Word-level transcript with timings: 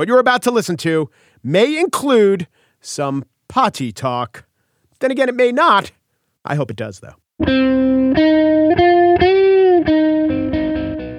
What 0.00 0.08
you're 0.08 0.18
about 0.18 0.40
to 0.44 0.50
listen 0.50 0.78
to 0.78 1.10
may 1.42 1.78
include 1.78 2.48
some 2.80 3.22
potty 3.48 3.92
talk. 3.92 4.46
Then 5.00 5.10
again, 5.10 5.28
it 5.28 5.34
may 5.34 5.52
not. 5.52 5.92
I 6.42 6.54
hope 6.54 6.70
it 6.70 6.78
does, 6.78 7.00
though. 7.00 7.16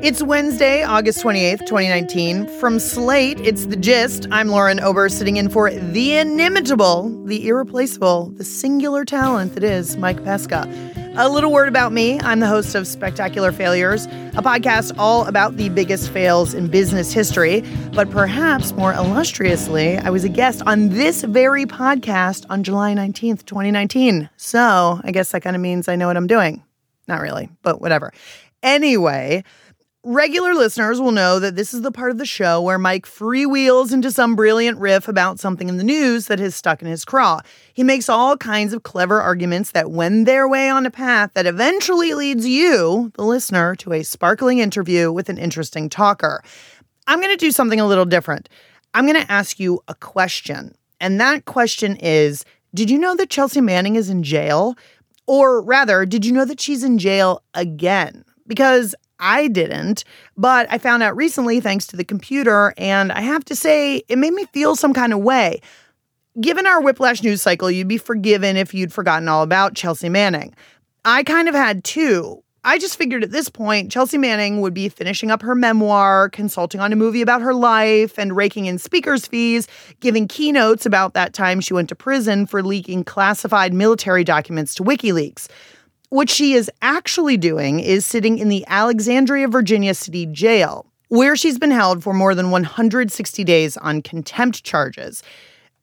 It's 0.03 0.23
Wednesday, 0.23 0.81
August 0.81 1.23
28th, 1.23 1.59
2019. 1.59 2.47
From 2.59 2.79
Slate, 2.79 3.39
it's 3.41 3.67
The 3.67 3.75
Gist. 3.75 4.25
I'm 4.31 4.47
Lauren 4.47 4.79
Ober, 4.79 5.09
sitting 5.09 5.37
in 5.37 5.49
for 5.49 5.69
the 5.69 6.15
inimitable, 6.15 7.23
the 7.25 7.47
irreplaceable, 7.47 8.31
the 8.31 8.43
singular 8.43 9.05
talent 9.05 9.53
that 9.53 9.63
is 9.63 9.95
Mike 9.95 10.23
Pesca. 10.23 10.65
A 11.15 11.27
little 11.27 11.51
word 11.51 11.67
about 11.67 11.91
me 11.91 12.21
I'm 12.21 12.39
the 12.39 12.47
host 12.47 12.73
of 12.73 12.87
Spectacular 12.87 13.51
Failures, 13.51 14.05
a 14.05 14.41
podcast 14.41 14.93
all 14.97 15.25
about 15.25 15.57
the 15.57 15.67
biggest 15.67 16.09
fails 16.09 16.53
in 16.53 16.69
business 16.69 17.11
history. 17.11 17.65
But 17.93 18.09
perhaps 18.09 18.71
more 18.71 18.93
illustriously, 18.93 19.97
I 19.97 20.09
was 20.09 20.23
a 20.23 20.29
guest 20.29 20.61
on 20.65 20.87
this 20.87 21.23
very 21.23 21.65
podcast 21.65 22.45
on 22.49 22.63
July 22.63 22.93
19th, 22.93 23.43
2019. 23.43 24.29
So 24.37 25.01
I 25.03 25.11
guess 25.11 25.33
that 25.33 25.41
kind 25.41 25.53
of 25.53 25.61
means 25.61 25.89
I 25.89 25.97
know 25.97 26.07
what 26.07 26.15
I'm 26.15 26.27
doing. 26.27 26.63
Not 27.09 27.19
really, 27.19 27.49
but 27.61 27.81
whatever. 27.81 28.13
Anyway, 28.63 29.43
Regular 30.03 30.55
listeners 30.55 30.99
will 30.99 31.11
know 31.11 31.37
that 31.37 31.55
this 31.55 31.75
is 31.75 31.83
the 31.83 31.91
part 31.91 32.09
of 32.09 32.17
the 32.17 32.25
show 32.25 32.59
where 32.59 32.79
Mike 32.79 33.05
freewheels 33.05 33.93
into 33.93 34.09
some 34.09 34.35
brilliant 34.35 34.79
riff 34.79 35.07
about 35.07 35.39
something 35.39 35.69
in 35.69 35.77
the 35.77 35.83
news 35.83 36.25
that 36.25 36.39
has 36.39 36.55
stuck 36.55 36.81
in 36.81 36.87
his 36.87 37.05
craw. 37.05 37.39
He 37.71 37.83
makes 37.83 38.09
all 38.09 38.35
kinds 38.35 38.73
of 38.73 38.81
clever 38.81 39.21
arguments 39.21 39.73
that 39.73 39.91
wend 39.91 40.25
their 40.25 40.47
way 40.47 40.69
on 40.69 40.87
a 40.87 40.91
path 40.91 41.29
that 41.35 41.45
eventually 41.45 42.15
leads 42.15 42.47
you, 42.47 43.11
the 43.13 43.23
listener, 43.23 43.75
to 43.75 43.93
a 43.93 44.01
sparkling 44.01 44.57
interview 44.57 45.11
with 45.11 45.29
an 45.29 45.37
interesting 45.37 45.87
talker. 45.87 46.43
I'm 47.05 47.19
going 47.19 47.29
to 47.29 47.37
do 47.37 47.51
something 47.51 47.79
a 47.79 47.85
little 47.85 48.05
different. 48.05 48.49
I'm 48.95 49.05
going 49.05 49.21
to 49.21 49.31
ask 49.31 49.59
you 49.59 49.83
a 49.87 49.93
question. 49.93 50.73
And 50.99 51.21
that 51.21 51.45
question 51.45 51.95
is 51.97 52.43
Did 52.73 52.89
you 52.89 52.97
know 52.97 53.15
that 53.17 53.29
Chelsea 53.29 53.61
Manning 53.61 53.97
is 53.97 54.09
in 54.09 54.23
jail? 54.23 54.75
Or 55.27 55.61
rather, 55.61 56.07
did 56.07 56.25
you 56.25 56.31
know 56.31 56.45
that 56.45 56.59
she's 56.59 56.83
in 56.83 56.97
jail 56.97 57.43
again? 57.53 58.25
Because 58.47 58.95
I 59.21 59.47
didn't, 59.47 60.03
but 60.35 60.67
I 60.71 60.79
found 60.79 61.03
out 61.03 61.15
recently 61.15 61.59
thanks 61.59 61.85
to 61.87 61.95
the 61.95 62.03
computer, 62.03 62.73
and 62.75 63.11
I 63.11 63.21
have 63.21 63.45
to 63.45 63.55
say, 63.55 64.01
it 64.09 64.17
made 64.17 64.33
me 64.33 64.45
feel 64.45 64.75
some 64.75 64.93
kind 64.93 65.13
of 65.13 65.19
way. 65.19 65.61
Given 66.39 66.65
our 66.65 66.81
whiplash 66.81 67.21
news 67.21 67.41
cycle, 67.41 67.69
you'd 67.69 67.87
be 67.87 67.99
forgiven 67.99 68.57
if 68.57 68.73
you'd 68.73 68.91
forgotten 68.91 69.29
all 69.29 69.43
about 69.43 69.75
Chelsea 69.75 70.09
Manning. 70.09 70.55
I 71.05 71.23
kind 71.23 71.47
of 71.47 71.55
had 71.55 71.83
too. 71.83 72.43
I 72.63 72.77
just 72.77 72.95
figured 72.95 73.23
at 73.23 73.31
this 73.31 73.49
point, 73.49 73.91
Chelsea 73.91 74.17
Manning 74.17 74.61
would 74.61 74.73
be 74.73 74.87
finishing 74.87 75.31
up 75.31 75.41
her 75.41 75.55
memoir, 75.55 76.29
consulting 76.29 76.79
on 76.79 76.93
a 76.93 76.95
movie 76.95 77.21
about 77.21 77.41
her 77.41 77.55
life, 77.55 78.19
and 78.19 78.35
raking 78.35 78.67
in 78.67 78.77
speakers' 78.77 79.25
fees, 79.25 79.67
giving 79.99 80.27
keynotes 80.27 80.85
about 80.85 81.13
that 81.13 81.33
time 81.33 81.59
she 81.59 81.73
went 81.73 81.89
to 81.89 81.95
prison 81.95 82.45
for 82.45 82.61
leaking 82.61 83.03
classified 83.03 83.73
military 83.73 84.23
documents 84.23 84.75
to 84.75 84.83
WikiLeaks. 84.83 85.47
What 86.11 86.29
she 86.29 86.55
is 86.55 86.69
actually 86.81 87.37
doing 87.37 87.79
is 87.79 88.05
sitting 88.05 88.37
in 88.37 88.49
the 88.49 88.65
Alexandria, 88.67 89.47
Virginia 89.47 89.93
City 89.93 90.25
Jail, 90.25 90.85
where 91.07 91.37
she's 91.37 91.57
been 91.57 91.71
held 91.71 92.03
for 92.03 92.13
more 92.13 92.35
than 92.35 92.51
160 92.51 93.45
days 93.45 93.77
on 93.77 94.01
contempt 94.01 94.61
charges. 94.61 95.23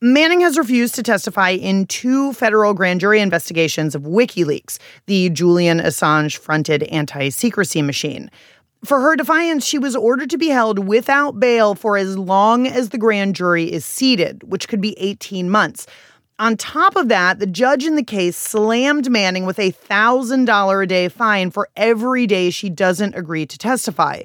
Manning 0.02 0.42
has 0.42 0.58
refused 0.58 0.94
to 0.96 1.02
testify 1.02 1.52
in 1.52 1.86
two 1.86 2.34
federal 2.34 2.74
grand 2.74 3.00
jury 3.00 3.20
investigations 3.20 3.94
of 3.94 4.02
WikiLeaks, 4.02 4.76
the 5.06 5.30
Julian 5.30 5.80
Assange 5.80 6.36
fronted 6.36 6.82
anti 6.82 7.30
secrecy 7.30 7.80
machine. 7.80 8.30
For 8.84 9.00
her 9.00 9.16
defiance, 9.16 9.64
she 9.64 9.78
was 9.78 9.96
ordered 9.96 10.28
to 10.28 10.36
be 10.36 10.48
held 10.48 10.80
without 10.80 11.40
bail 11.40 11.74
for 11.74 11.96
as 11.96 12.18
long 12.18 12.66
as 12.66 12.90
the 12.90 12.98
grand 12.98 13.34
jury 13.34 13.72
is 13.72 13.86
seated, 13.86 14.42
which 14.42 14.68
could 14.68 14.82
be 14.82 14.92
18 14.98 15.48
months. 15.48 15.86
On 16.40 16.56
top 16.56 16.94
of 16.94 17.08
that, 17.08 17.40
the 17.40 17.46
judge 17.46 17.84
in 17.84 17.96
the 17.96 18.02
case 18.04 18.36
slammed 18.36 19.10
Manning 19.10 19.44
with 19.44 19.58
a 19.58 19.72
$1,000 19.72 20.82
a 20.82 20.86
day 20.86 21.08
fine 21.08 21.50
for 21.50 21.68
every 21.76 22.28
day 22.28 22.50
she 22.50 22.70
doesn't 22.70 23.16
agree 23.16 23.44
to 23.44 23.58
testify. 23.58 24.22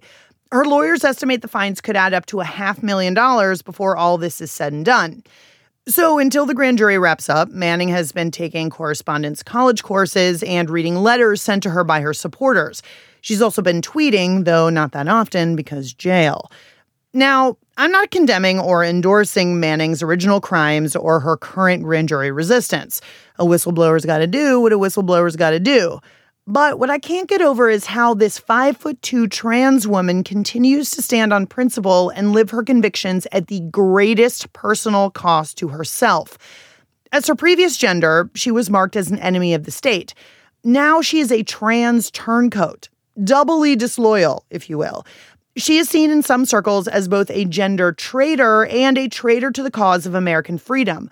Her 0.52 0.64
lawyers 0.64 1.04
estimate 1.04 1.42
the 1.42 1.48
fines 1.48 1.82
could 1.82 1.96
add 1.96 2.14
up 2.14 2.28
to 2.28 2.40
a 2.40 2.46
half 2.46 2.84
million 2.84 3.16
dollars 3.16 3.64
before 3.64 3.98
all 3.98 4.20
this 4.20 4.42
is 4.42 4.52
said 4.52 4.74
and 4.74 4.86
done. 4.86 5.24
So, 5.88 6.20
until 6.20 6.46
the 6.46 6.54
grand 6.54 6.78
jury 6.78 7.00
wraps 7.00 7.30
up, 7.30 7.50
Manning 7.50 7.90
has 7.90 8.12
been 8.12 8.30
taking 8.30 8.70
correspondence 8.70 9.42
college 9.42 9.82
courses 9.82 10.44
and 10.44 10.70
reading 10.70 10.98
letters 10.98 11.42
sent 11.42 11.64
to 11.64 11.72
her 11.72 11.84
by 11.84 12.02
her 12.02 12.14
supporters. 12.14 12.84
She's 13.22 13.42
also 13.42 13.64
been 13.64 13.82
tweeting, 13.82 14.46
though 14.46 14.70
not 14.70 14.92
that 14.92 15.08
often 15.08 15.56
because 15.56 15.92
jail. 15.92 16.52
Now, 17.14 17.58
I'm 17.76 17.92
not 17.92 18.12
condemning 18.12 18.60
or 18.60 18.84
endorsing 18.84 19.60
Manning's 19.60 20.04
original 20.04 20.40
crimes 20.40 20.96
or 20.96 21.20
her 21.20 21.36
current 21.36 21.82
grand 21.82 22.08
jury 22.08 22.32
resistance. 22.32 23.02
A 23.40 23.46
whistleblower's 23.46 24.06
got 24.06 24.20
to 24.20 24.28
do 24.28 24.60
what 24.60 24.74
a 24.74 24.78
whistleblower's 24.78 25.36
got 25.36 25.52
to 25.52 25.60
do. 25.60 26.00
But 26.46 26.78
what 26.78 26.92
I 26.92 27.00
can't 27.00 27.28
get 27.28 27.42
over 27.42 27.70
is 27.70 27.88
how 27.88 28.14
this 28.14 28.38
five 28.38 28.78
foot 28.78 29.02
two 29.02 29.28
trans 29.28 29.88
woman 29.88 30.24
continues 30.24 30.92
to 30.92 31.02
stand 31.02 31.34
on 31.34 31.48
principle 31.48 32.12
and 32.12 32.34
live 32.34 32.52
her 32.52 32.62
convictions 32.62 33.26
at 33.32 33.48
the 33.48 33.62
greatest 33.62 34.54
personal 34.54 35.10
cost 35.10 35.58
to 35.58 35.70
herself. 35.70 36.38
As 37.12 37.26
her 37.26 37.36
previous 37.36 37.78
gender, 37.78 38.30
she 38.36 38.52
was 38.52 38.70
marked 38.70 38.96
as 38.96 39.10
an 39.10 39.20
enemy 39.20 39.56
of 39.56 39.64
the 39.64 39.72
state. 39.72 40.14
Now 40.64 41.02
she 41.02 41.20
is 41.20 41.32
a 41.32 41.44
trans 41.44 42.12
turncoat, 42.12 42.90
doubly 43.24 43.76
disloyal, 43.76 44.46
if 44.52 44.70
you 44.70 44.78
will. 44.78 45.06
She 45.56 45.78
is 45.78 45.88
seen 45.88 46.10
in 46.10 46.24
some 46.24 46.46
circles 46.46 46.88
as 46.88 47.08
both 47.08 47.30
a 47.30 47.46
gender 47.46 47.92
traitor 47.92 48.66
and 48.66 48.98
a 48.98 49.08
traitor 49.08 49.52
to 49.52 49.62
the 49.62 49.70
cause 49.70 50.08
of 50.08 50.16
American 50.16 50.58
freedom. 50.58 51.12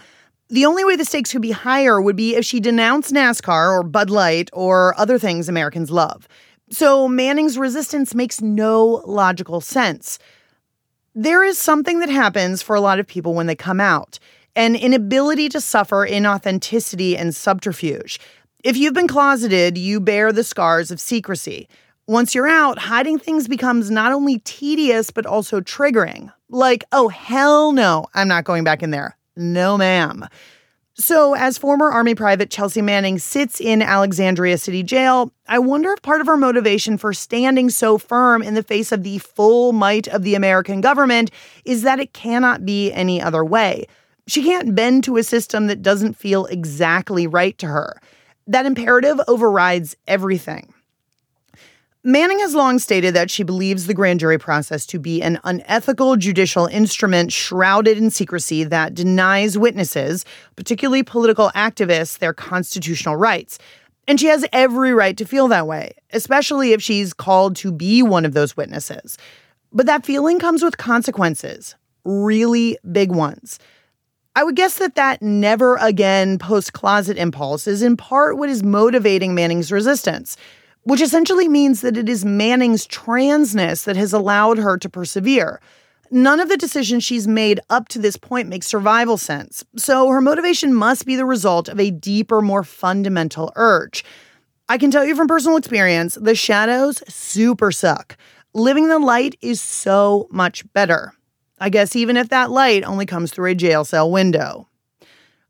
The 0.50 0.66
only 0.66 0.84
way 0.84 0.96
the 0.96 1.06
stakes 1.06 1.32
could 1.32 1.44
be 1.44 1.52
higher 1.52 2.02
would 2.02 2.16
be 2.16 2.36
if 2.36 2.44
she 2.44 2.60
denounced 2.60 3.14
NASCAR 3.14 3.72
or 3.72 3.84
Bud 3.84 4.10
Light 4.10 4.50
or 4.52 5.00
other 5.00 5.20
things 5.20 5.48
Americans 5.48 5.92
love. 5.92 6.28
So 6.72 7.08
Manning's 7.08 7.58
resistance 7.58 8.16
makes 8.16 8.42
no 8.42 9.04
logical 9.06 9.62
sense. 9.62 10.18
There 11.14 11.44
is 11.44 11.60
something 11.60 12.00
that 12.00 12.10
happens 12.10 12.62
for 12.62 12.76
a 12.76 12.82
lot 12.82 13.00
of 13.00 13.08
people 13.08 13.34
when 13.36 13.48
they 13.48 13.56
come 13.56 13.80
out 13.80 14.20
an 14.56 14.76
inability 14.76 15.48
to 15.48 15.62
suffer 15.62 16.06
inauthenticity 16.06 17.18
and 17.18 17.34
subterfuge. 17.34 18.20
If 18.66 18.76
you've 18.76 18.94
been 18.94 19.08
closeted, 19.08 19.78
you 19.78 20.02
bear 20.02 20.34
the 20.34 20.44
scars 20.44 20.92
of 20.92 21.00
secrecy. 21.00 21.70
Once 22.12 22.36
you're 22.36 22.46
out, 22.46 22.78
hiding 22.78 23.18
things 23.18 23.48
becomes 23.48 23.90
not 23.90 24.12
only 24.12 24.40
tedious, 24.40 25.12
but 25.12 25.26
also 25.26 25.62
triggering. 25.62 26.30
Like, 26.50 26.84
oh, 26.92 27.08
hell 27.08 27.72
no, 27.72 28.06
I'm 28.14 28.28
not 28.28 28.44
going 28.44 28.66
back 28.66 28.84
in 28.84 28.92
there. 28.92 29.18
No, 29.38 29.78
ma'am. 29.78 30.28
So, 30.94 31.36
as 31.36 31.58
former 31.58 31.90
Army 31.90 32.14
Private 32.14 32.50
Chelsea 32.52 32.82
Manning 32.82 33.18
sits 33.18 33.62
in 33.62 33.82
Alexandria 33.82 34.58
City 34.58 34.84
Jail, 34.84 35.32
I 35.48 35.60
wonder 35.60 35.94
if 35.94 36.02
part 36.02 36.20
of 36.20 36.28
her 36.28 36.36
motivation 36.36 36.98
for 36.98 37.14
standing 37.14 37.70
so 37.70 37.98
firm 37.98 38.44
in 38.44 38.56
the 38.56 38.64
face 38.64 38.92
of 38.92 39.04
the 39.04 39.20
full 39.20 39.72
might 39.72 40.10
of 40.10 40.24
the 40.24 40.36
American 40.36 40.82
government 40.82 41.32
is 41.64 41.84
that 41.84 42.02
it 42.02 42.12
cannot 42.12 42.66
be 42.66 42.92
any 42.92 43.22
other 43.22 43.46
way. 43.46 43.88
She 44.28 44.44
can't 44.44 44.76
bend 44.76 45.06
to 45.06 45.16
a 45.16 45.24
system 45.24 45.68
that 45.68 45.82
doesn't 45.82 46.18
feel 46.18 46.46
exactly 46.48 47.26
right 47.26 47.58
to 47.60 47.68
her. 47.68 48.02
That 48.48 48.66
imperative 48.66 49.22
overrides 49.30 49.96
everything. 50.10 50.74
Manning 52.04 52.40
has 52.40 52.56
long 52.56 52.80
stated 52.80 53.14
that 53.14 53.30
she 53.30 53.44
believes 53.44 53.86
the 53.86 53.94
grand 53.94 54.20
jury 54.22 54.40
process 54.40 54.88
to 54.88 54.98
be 54.98 55.22
an 55.22 55.40
unethical 55.44 56.16
judicial 56.16 56.66
instrument 56.66 57.32
shrouded 57.32 57.96
in 57.96 58.10
secrecy 58.10 58.64
that 58.64 58.96
denies 58.96 59.56
witnesses, 59.56 60.26
particularly 60.56 61.04
political 61.04 61.52
activists, 61.54 62.18
their 62.18 62.34
constitutional 62.34 63.18
rights. 63.18 63.60
And 64.08 64.20
she 64.20 64.26
has 64.28 64.44
every 64.52 64.96
right 64.96 65.16
to 65.16 65.26
feel 65.26 65.48
that 65.50 65.68
way, 65.68 65.94
especially 66.12 66.74
if 66.74 66.82
she's 66.82 67.14
called 67.14 67.56
to 67.58 67.72
be 67.72 68.02
one 68.02 68.26
of 68.26 68.34
those 68.34 68.58
witnesses. 68.58 69.20
But 69.72 69.86
that 69.86 70.04
feeling 70.04 70.40
comes 70.40 70.64
with 70.64 70.80
consequences, 70.80 71.76
really 72.04 72.80
big 72.92 73.12
ones. 73.12 73.60
I 74.36 74.44
would 74.44 74.56
guess 74.56 74.80
that 74.80 74.96
that 74.96 75.22
never 75.22 75.76
again 75.76 76.40
post 76.40 76.74
closet 76.74 77.20
impulse 77.20 77.68
is 77.68 77.84
in 77.84 77.96
part 77.96 78.40
what 78.40 78.50
is 78.50 78.64
motivating 78.64 79.36
Manning's 79.36 79.72
resistance 79.72 80.36
which 80.84 81.02
essentially 81.02 81.48
means 81.48 81.82
that 81.82 81.98
it 81.98 82.10
is 82.10 82.26
Manning's 82.26 82.88
transness 82.88 83.84
that 83.86 83.96
has 83.96 84.14
allowed 84.14 84.58
her 84.58 84.78
to 84.78 84.90
persevere. 84.90 85.60
none 86.12 86.40
of 86.42 86.50
the 86.50 86.58
decisions 86.58 87.04
she's 87.04 87.28
made 87.28 87.60
up 87.70 87.88
to 87.88 88.00
this 88.00 88.18
point 88.18 88.50
make 88.50 88.64
survival 88.64 89.18
sense. 89.18 89.64
So 89.78 90.10
her 90.10 90.22
motivation 90.22 90.74
must 90.74 91.06
be 91.06 91.16
the 91.16 91.26
result 91.26 91.70
of 91.70 91.80
a 91.80 91.90
deeper, 91.90 92.42
more 92.42 92.64
fundamental 92.64 93.52
urge. 93.56 94.04
I 94.68 94.78
can 94.78 94.92
tell 94.92 95.06
you 95.06 95.16
from 95.16 95.28
personal 95.28 95.58
experience, 95.58 96.16
the 96.16 96.36
shadows 96.36 97.02
super 97.08 97.72
suck. 97.72 98.18
Living 98.54 98.90
the 98.90 99.00
light 99.00 99.38
is 99.42 99.62
so 99.62 100.28
much 100.32 100.72
better. 100.74 101.14
I 101.60 101.70
guess 101.70 101.96
even 101.96 102.18
if 102.18 102.30
that 102.30 102.52
light 102.52 102.84
only 102.84 103.06
comes 103.06 103.32
through 103.32 103.52
a 103.52 103.56
jail 103.56 103.86
cell 103.86 104.12
window. 104.12 104.68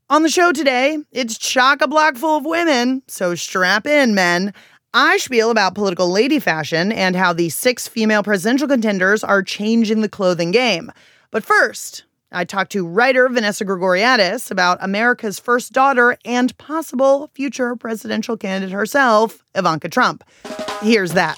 On 0.10 0.24
the 0.24 0.30
show 0.30 0.52
today, 0.52 0.98
it's 1.12 1.38
chock 1.38 1.82
a 1.82 1.88
block 1.88 2.18
full 2.18 2.38
of 2.38 2.46
women, 2.46 3.02
so 3.08 3.34
strap 3.34 3.88
in, 3.88 4.14
men. 4.14 4.54
I 4.94 5.18
spiel 5.20 5.52
about 5.52 5.74
political 5.74 6.10
lady 6.10 6.38
fashion 6.40 6.92
and 6.92 7.16
how 7.16 7.32
the 7.32 7.48
six 7.48 7.88
female 7.88 8.24
presidential 8.24 8.68
contenders 8.68 9.24
are 9.24 9.42
changing 9.42 10.02
the 10.02 10.10
clothing 10.10 10.52
game. 10.52 10.92
But 11.32 11.46
first, 11.46 12.04
I 12.30 12.44
talked 12.44 12.74
to 12.74 12.86
writer 12.86 13.30
Vanessa 13.30 13.64
Grigoriadis 13.64 14.52
about 14.52 14.80
America's 14.82 15.40
first 15.40 15.72
daughter 15.72 16.18
and 16.26 16.58
possible 16.58 17.30
future 17.34 17.74
presidential 17.78 18.36
candidate 18.36 18.74
herself, 18.74 19.46
Ivanka 19.56 19.88
Trump. 19.88 20.26
Here's 20.82 21.14
that. 21.14 21.38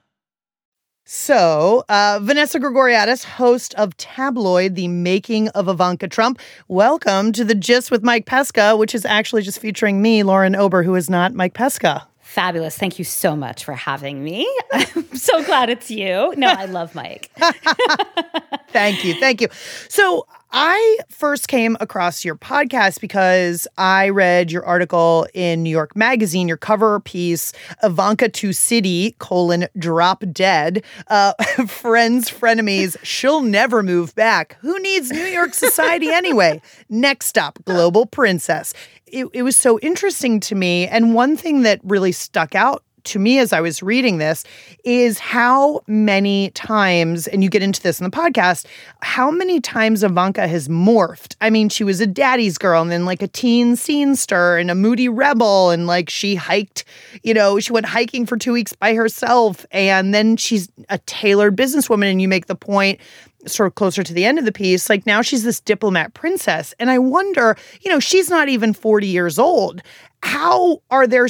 So, 1.13 1.83
uh, 1.89 2.19
Vanessa 2.21 2.57
Grigoriadis, 2.57 3.25
host 3.25 3.73
of 3.75 3.97
Tabloid, 3.97 4.75
The 4.75 4.87
Making 4.87 5.49
of 5.49 5.67
Ivanka 5.67 6.07
Trump. 6.07 6.39
Welcome 6.69 7.33
to 7.33 7.43
the 7.43 7.53
Gist 7.53 7.91
with 7.91 8.01
Mike 8.01 8.25
Pesca, 8.25 8.77
which 8.77 8.95
is 8.95 9.03
actually 9.03 9.41
just 9.41 9.59
featuring 9.59 10.01
me, 10.01 10.23
Lauren 10.23 10.55
Ober, 10.55 10.83
who 10.83 10.95
is 10.95 11.09
not 11.09 11.33
Mike 11.33 11.53
Pesca. 11.53 12.07
Fabulous. 12.21 12.77
Thank 12.77 12.97
you 12.97 13.03
so 13.03 13.35
much 13.35 13.65
for 13.65 13.73
having 13.73 14.23
me. 14.23 14.49
I'm 14.71 15.13
so 15.13 15.43
glad 15.43 15.69
it's 15.69 15.91
you. 15.91 16.33
No, 16.37 16.47
I 16.47 16.63
love 16.63 16.95
Mike. 16.95 17.29
thank 18.69 19.03
you. 19.03 19.13
Thank 19.15 19.41
you. 19.41 19.49
So, 19.89 20.25
I 20.53 20.97
first 21.09 21.47
came 21.47 21.77
across 21.79 22.25
your 22.25 22.35
podcast 22.35 22.99
because 22.99 23.69
I 23.77 24.09
read 24.09 24.51
your 24.51 24.65
article 24.65 25.25
in 25.33 25.63
New 25.63 25.69
York 25.69 25.95
Magazine, 25.95 26.49
your 26.49 26.57
cover 26.57 26.99
piece, 26.99 27.53
Ivanka 27.81 28.27
to 28.27 28.51
City, 28.51 29.15
colon, 29.19 29.67
drop 29.77 30.25
dead. 30.33 30.83
Uh, 31.07 31.33
friends, 31.67 32.29
frenemies, 32.29 32.97
she'll 33.01 33.41
never 33.41 33.81
move 33.81 34.13
back. 34.15 34.57
Who 34.59 34.77
needs 34.79 35.09
New 35.09 35.23
York 35.25 35.53
society 35.53 36.09
anyway? 36.11 36.61
Next 36.89 37.37
up, 37.37 37.63
Global 37.63 38.05
Princess. 38.05 38.73
It, 39.05 39.27
it 39.33 39.43
was 39.43 39.55
so 39.55 39.79
interesting 39.79 40.41
to 40.41 40.55
me. 40.55 40.85
And 40.87 41.13
one 41.13 41.37
thing 41.37 41.61
that 41.61 41.79
really 41.83 42.11
stuck 42.11 42.55
out 42.55 42.83
to 43.05 43.19
me 43.19 43.39
as 43.39 43.53
I 43.53 43.61
was 43.61 43.81
reading 43.83 44.17
this 44.17 44.43
is 44.83 45.19
how 45.19 45.81
many 45.87 46.51
times, 46.51 47.27
and 47.27 47.43
you 47.43 47.49
get 47.49 47.61
into 47.61 47.81
this 47.81 47.99
in 47.99 48.03
the 48.03 48.15
podcast, 48.15 48.65
how 49.01 49.31
many 49.31 49.59
times 49.59 50.03
Ivanka 50.03 50.47
has 50.47 50.67
morphed. 50.67 51.35
I 51.41 51.49
mean, 51.49 51.69
she 51.69 51.83
was 51.83 52.01
a 52.01 52.07
daddy's 52.07 52.57
girl 52.57 52.81
and 52.81 52.91
then 52.91 53.05
like 53.05 53.21
a 53.21 53.27
teen 53.27 53.75
scenester 53.75 54.59
and 54.59 54.71
a 54.71 54.75
moody 54.75 55.09
rebel. 55.09 55.71
And 55.71 55.87
like 55.87 56.09
she 56.09 56.35
hiked, 56.35 56.83
you 57.23 57.33
know, 57.33 57.59
she 57.59 57.73
went 57.73 57.85
hiking 57.85 58.25
for 58.25 58.37
two 58.37 58.53
weeks 58.53 58.73
by 58.73 58.93
herself. 58.93 59.65
And 59.71 60.13
then 60.13 60.37
she's 60.37 60.69
a 60.89 60.97
tailored 60.99 61.55
businesswoman. 61.55 62.11
And 62.11 62.21
you 62.21 62.27
make 62.27 62.47
the 62.47 62.55
point 62.55 62.99
sort 63.47 63.67
of 63.67 63.75
closer 63.75 64.03
to 64.03 64.13
the 64.13 64.25
end 64.25 64.39
of 64.39 64.45
the 64.45 64.51
piece, 64.51 64.89
like 64.89 65.05
now 65.05 65.21
she's 65.21 65.43
this 65.43 65.59
diplomat 65.59 66.13
princess. 66.13 66.73
And 66.79 66.89
I 66.89 66.99
wonder, 66.99 67.57
you 67.81 67.91
know, 67.91 67.99
she's 67.99 68.29
not 68.29 68.49
even 68.49 68.73
40 68.73 69.07
years 69.07 69.39
old 69.39 69.81
how 70.23 70.81
are 70.89 71.07
there 71.07 71.27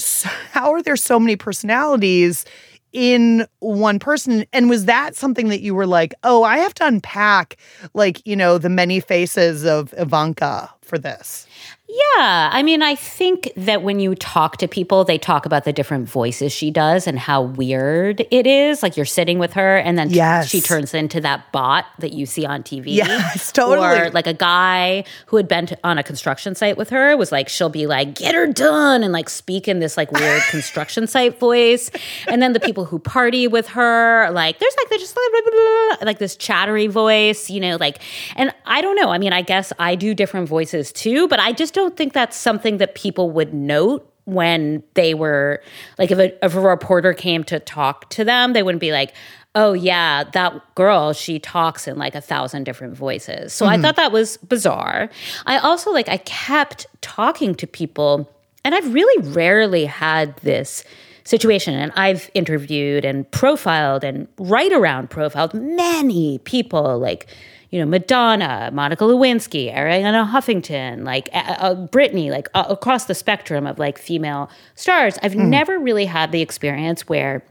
how 0.52 0.72
are 0.74 0.82
there 0.82 0.96
so 0.96 1.20
many 1.20 1.36
personalities 1.36 2.46
in 2.94 3.46
one 3.60 4.00
person? 4.00 4.46
And 4.52 4.70
was 4.70 4.86
that 4.86 5.16
something 5.16 5.48
that 5.50 5.62
you 5.62 5.74
were 5.74 5.88
like 5.88 6.14
oh 6.24 6.44
i 6.44 6.58
have 6.58 6.74
to 6.76 6.86
unpack 6.86 7.58
like 7.94 8.26
you 8.26 8.36
know 8.36 8.58
the 8.58 8.70
many 8.70 9.00
faces 9.00 9.66
of 9.66 9.94
ivanka 9.98 10.70
for 10.82 10.98
this 10.98 11.48
yeah. 11.92 12.50
I 12.54 12.64
mean, 12.64 12.82
I 12.82 12.96
think 12.96 13.52
that 13.58 13.84
when 13.84 14.00
you 14.00 14.16
talk 14.16 14.56
to 14.58 14.68
people, 14.68 15.04
they 15.04 15.18
talk 15.18 15.46
about 15.46 15.66
the 15.66 15.74
different 15.74 16.08
voices 16.08 16.54
she 16.54 16.72
does 16.72 17.06
and 17.06 17.20
how 17.20 17.42
weird 17.42 18.26
it 18.32 18.48
is. 18.48 18.82
Like 18.82 18.96
you're 18.96 19.06
sitting 19.06 19.40
with 19.40 19.54
her 19.54 19.76
and 19.76 19.98
then 19.98 20.10
yes. 20.10 20.48
she 20.48 20.62
turns 20.62 20.94
into 20.94 21.20
that 21.20 21.52
bot 21.52 21.86
that 22.00 22.14
you 22.14 22.26
see 22.26 22.46
on 22.46 22.64
TV. 22.64 23.02
Yes, 23.02 23.52
totally. 23.52 23.88
Or 23.88 24.10
like 24.12 24.28
a 24.28 24.34
guy 24.34 25.04
who 25.26 25.38
had 25.38 25.48
been 25.48 25.70
on 25.84 25.98
a 25.98 26.04
construction 26.04 26.54
site 26.56 26.78
with 26.78 26.90
her 26.92 27.18
was 27.18 27.32
like, 27.32 27.50
she'll 27.50 27.70
be 27.70 27.88
like, 27.88 28.16
get 28.16 28.36
her 28.36 28.48
done 28.48 29.02
and 29.02 29.12
like 29.12 29.28
speak 29.28 29.68
in 29.68 29.80
this 29.80 29.98
like 29.98 30.12
weird 30.12 30.42
construction 30.50 31.08
site 31.08 31.40
voice. 31.40 31.90
And 32.28 32.42
then 32.42 32.54
the 32.54 32.60
people 32.60 32.86
who 32.86 33.00
party 33.00 33.48
with 33.48 33.68
her, 33.70 34.30
like, 34.32 34.60
there's 34.60 34.76
like, 34.78 34.90
they're 34.90 35.00
just 35.00 35.16
blah, 35.16 35.24
blah, 35.32 35.52
blah, 35.52 36.06
like 36.06 36.20
this 36.20 36.36
chattery 36.36 36.88
voice, 36.88 37.50
you 37.50 37.60
know, 37.60 37.78
like, 37.78 38.00
and 38.36 38.54
I 38.66 38.82
don't 38.82 38.96
know. 38.96 39.10
I 39.10 39.18
mean, 39.18 39.34
I 39.34 39.42
guess 39.42 39.74
I 39.80 39.96
do 39.96 40.14
different 40.14 40.48
voices 40.48 40.92
too, 40.92 41.28
but 41.28 41.40
I 41.40 41.54
just 41.54 41.74
don't 41.74 41.81
don't 41.82 41.98
think 41.98 42.14
that's 42.14 42.38
something 42.38 42.78
that 42.78 42.96
people 42.96 43.32
would 43.32 43.54
note 43.54 44.08
when 44.26 44.84
they 44.94 45.14
were 45.14 45.62
like 45.98 46.12
if 46.12 46.20
a, 46.20 46.46
if 46.46 46.56
a 46.56 46.60
reporter 46.60 47.14
came 47.14 47.44
to 47.44 47.60
talk 47.60 48.10
to 48.12 48.24
them 48.24 48.54
they 48.54 48.62
wouldn't 48.62 48.80
be 48.80 48.92
like 48.92 49.14
oh 49.56 49.74
yeah 49.74 50.24
that 50.24 50.54
girl 50.76 51.12
she 51.12 51.40
talks 51.40 51.88
in 51.88 51.98
like 51.98 52.14
a 52.14 52.22
thousand 52.22 52.64
different 52.64 52.96
voices 52.96 53.52
so 53.52 53.66
mm-hmm. 53.66 53.74
i 53.74 53.82
thought 53.82 53.96
that 53.96 54.12
was 54.12 54.38
bizarre 54.38 55.10
i 55.48 55.58
also 55.58 55.92
like 55.92 56.08
i 56.08 56.18
kept 56.18 56.86
talking 57.02 57.56
to 57.56 57.66
people 57.66 58.32
and 58.64 58.76
i've 58.76 58.94
really 58.94 59.28
rarely 59.30 59.86
had 59.86 60.38
this 60.38 60.84
situation 61.24 61.74
and 61.74 61.92
i've 61.96 62.30
interviewed 62.36 63.04
and 63.04 63.30
profiled 63.32 64.04
and 64.04 64.28
right 64.38 64.72
around 64.72 65.10
profiled 65.10 65.54
many 65.56 66.38
people 66.40 67.00
like 67.00 67.28
you 67.72 67.80
know, 67.80 67.86
Madonna, 67.86 68.70
Monica 68.74 69.06
Lewinsky, 69.06 69.74
Arianna 69.74 70.30
Huffington, 70.30 71.06
like 71.06 71.30
uh, 71.34 71.56
uh, 71.58 71.76
Britney, 71.88 72.30
like 72.30 72.50
uh, 72.54 72.66
across 72.70 73.06
the 73.06 73.16
spectrum 73.16 73.66
of 73.66 73.80
like 73.80 73.98
female 73.98 74.50
stars. 74.76 75.18
I've 75.24 75.34
mm. 75.34 75.48
never 75.48 75.80
really 75.80 76.06
had 76.06 76.34
the 76.34 76.42
experience 76.42 77.08
where 77.08 77.44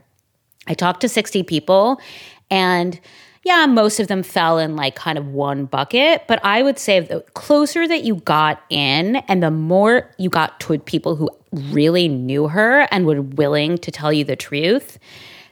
I 0.67 0.75
talked 0.75 1.01
to 1.01 1.09
60 1.09 1.43
people 1.43 1.99
and 2.51 2.99
yeah, 3.43 3.65
most 3.65 3.99
of 3.99 4.07
them 4.07 4.21
fell 4.21 4.59
in 4.59 4.75
like 4.75 4.95
kind 4.95 5.17
of 5.17 5.25
one 5.29 5.65
bucket. 5.65 6.27
But 6.27 6.39
I 6.45 6.61
would 6.61 6.77
say 6.77 6.99
the 6.99 7.21
closer 7.33 7.87
that 7.87 8.03
you 8.03 8.17
got 8.17 8.61
in 8.69 9.15
and 9.27 9.41
the 9.41 9.49
more 9.49 10.13
you 10.19 10.29
got 10.29 10.59
to 10.59 10.77
people 10.77 11.15
who 11.15 11.27
really 11.71 12.07
knew 12.07 12.47
her 12.47 12.81
and 12.91 13.07
were 13.07 13.23
willing 13.23 13.79
to 13.79 13.89
tell 13.89 14.13
you 14.13 14.23
the 14.23 14.35
truth, 14.35 14.99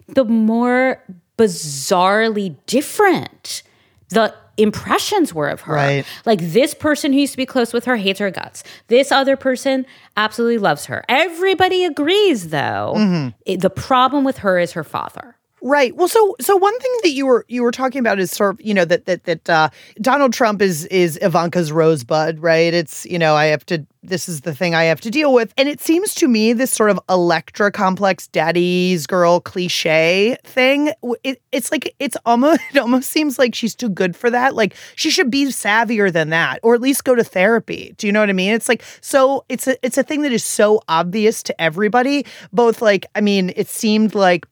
the 0.08 0.24
more 0.24 1.04
bizarrely 1.40 2.56
different 2.68 3.64
the 4.10 4.34
impressions 4.62 5.34
were 5.34 5.48
of 5.48 5.62
her. 5.62 5.74
Right. 5.74 6.06
Like 6.26 6.40
this 6.40 6.74
person 6.74 7.14
who 7.14 7.20
used 7.20 7.34
to 7.34 7.38
be 7.38 7.46
close 7.46 7.74
with 7.74 7.86
her 7.86 7.96
hates 7.96 8.20
her 8.20 8.32
guts. 8.32 8.64
This 8.88 9.12
other 9.12 9.36
person 9.36 9.86
absolutely 10.18 10.58
loves 10.58 10.86
her. 10.86 11.04
Everybody 11.10 11.86
agrees, 11.86 12.50
though. 12.50 12.94
Mm-hmm. 12.96 13.30
It, 13.46 13.62
the 13.62 13.70
problem 13.70 14.24
with 14.24 14.40
her 14.40 14.60
is 14.60 14.74
her 14.74 14.84
father. 14.84 15.36
Right. 15.62 15.96
Well, 15.96 16.08
so 16.08 16.36
so 16.40 16.56
one 16.56 16.78
thing 16.80 16.92
that 17.04 17.12
you 17.12 17.26
were 17.26 17.46
you 17.50 17.64
were 17.64 17.72
talking 17.72 18.00
about 18.00 18.20
is 18.20 18.32
sort 18.32 18.56
of 18.56 18.62
you 18.66 18.74
know 18.74 18.86
that 18.86 19.06
that 19.06 19.26
that 19.26 19.50
uh, 19.50 19.70
Donald 20.00 20.32
Trump 20.32 20.62
is 20.62 20.86
is 20.86 21.18
Ivanka's 21.22 21.72
rosebud, 21.72 22.40
right? 22.40 22.74
It's 22.74 23.06
you 23.06 23.20
know 23.20 23.36
I 23.36 23.46
have 23.46 23.66
to 23.68 23.86
this 24.02 24.30
is 24.30 24.42
the 24.42 24.56
thing 24.56 24.74
I 24.74 24.86
have 24.86 25.02
to 25.02 25.12
deal 25.12 25.34
with, 25.34 25.54
and 25.58 25.68
it 25.68 25.82
seems 25.82 26.16
to 26.16 26.28
me 26.30 26.54
this 26.54 26.72
sort 26.72 26.90
of 26.90 27.00
Electra 27.10 27.72
complex, 27.72 28.28
daddy's 28.28 29.06
girl 29.06 29.42
cliche 29.42 30.38
thing. 30.46 30.94
It, 31.24 31.42
it's 31.52 31.72
like 31.72 31.94
it's 32.00 32.16
almost 32.26 32.62
it 32.74 32.78
almost 32.78 33.10
seems 33.10 33.38
like 33.38 33.54
she's 33.54 33.76
too 33.76 33.90
good 33.90 34.16
for 34.16 34.30
that. 34.30 34.56
Like 34.56 34.76
she 34.96 35.10
should 35.10 35.30
be 35.30 35.46
savvier 35.48 36.12
than 36.12 36.30
that, 36.30 36.60
or 36.64 36.74
at 36.74 36.82
least 36.82 37.04
go 37.04 37.16
to 37.16 37.24
therapy. 37.24 37.94
Do 37.98 38.08
you 38.08 38.14
know 38.14 38.22
what 38.22 38.30
I 38.30 38.34
mean? 38.34 38.54
It's 38.54 38.70
like 38.70 38.84
so 39.02 39.44
it's 39.50 39.68
a 39.68 39.76
it's 39.86 39.98
a 39.98 40.04
thing 40.04 40.22
that 40.22 40.32
is 40.32 40.44
so 40.44 40.82
obvious 40.88 41.44
to 41.44 41.62
everybody. 41.62 42.26
Both 42.54 42.82
like 42.82 43.08
I 43.14 43.20
mean, 43.20 43.52
it 43.58 43.68
seemed 43.68 44.16
like 44.16 44.46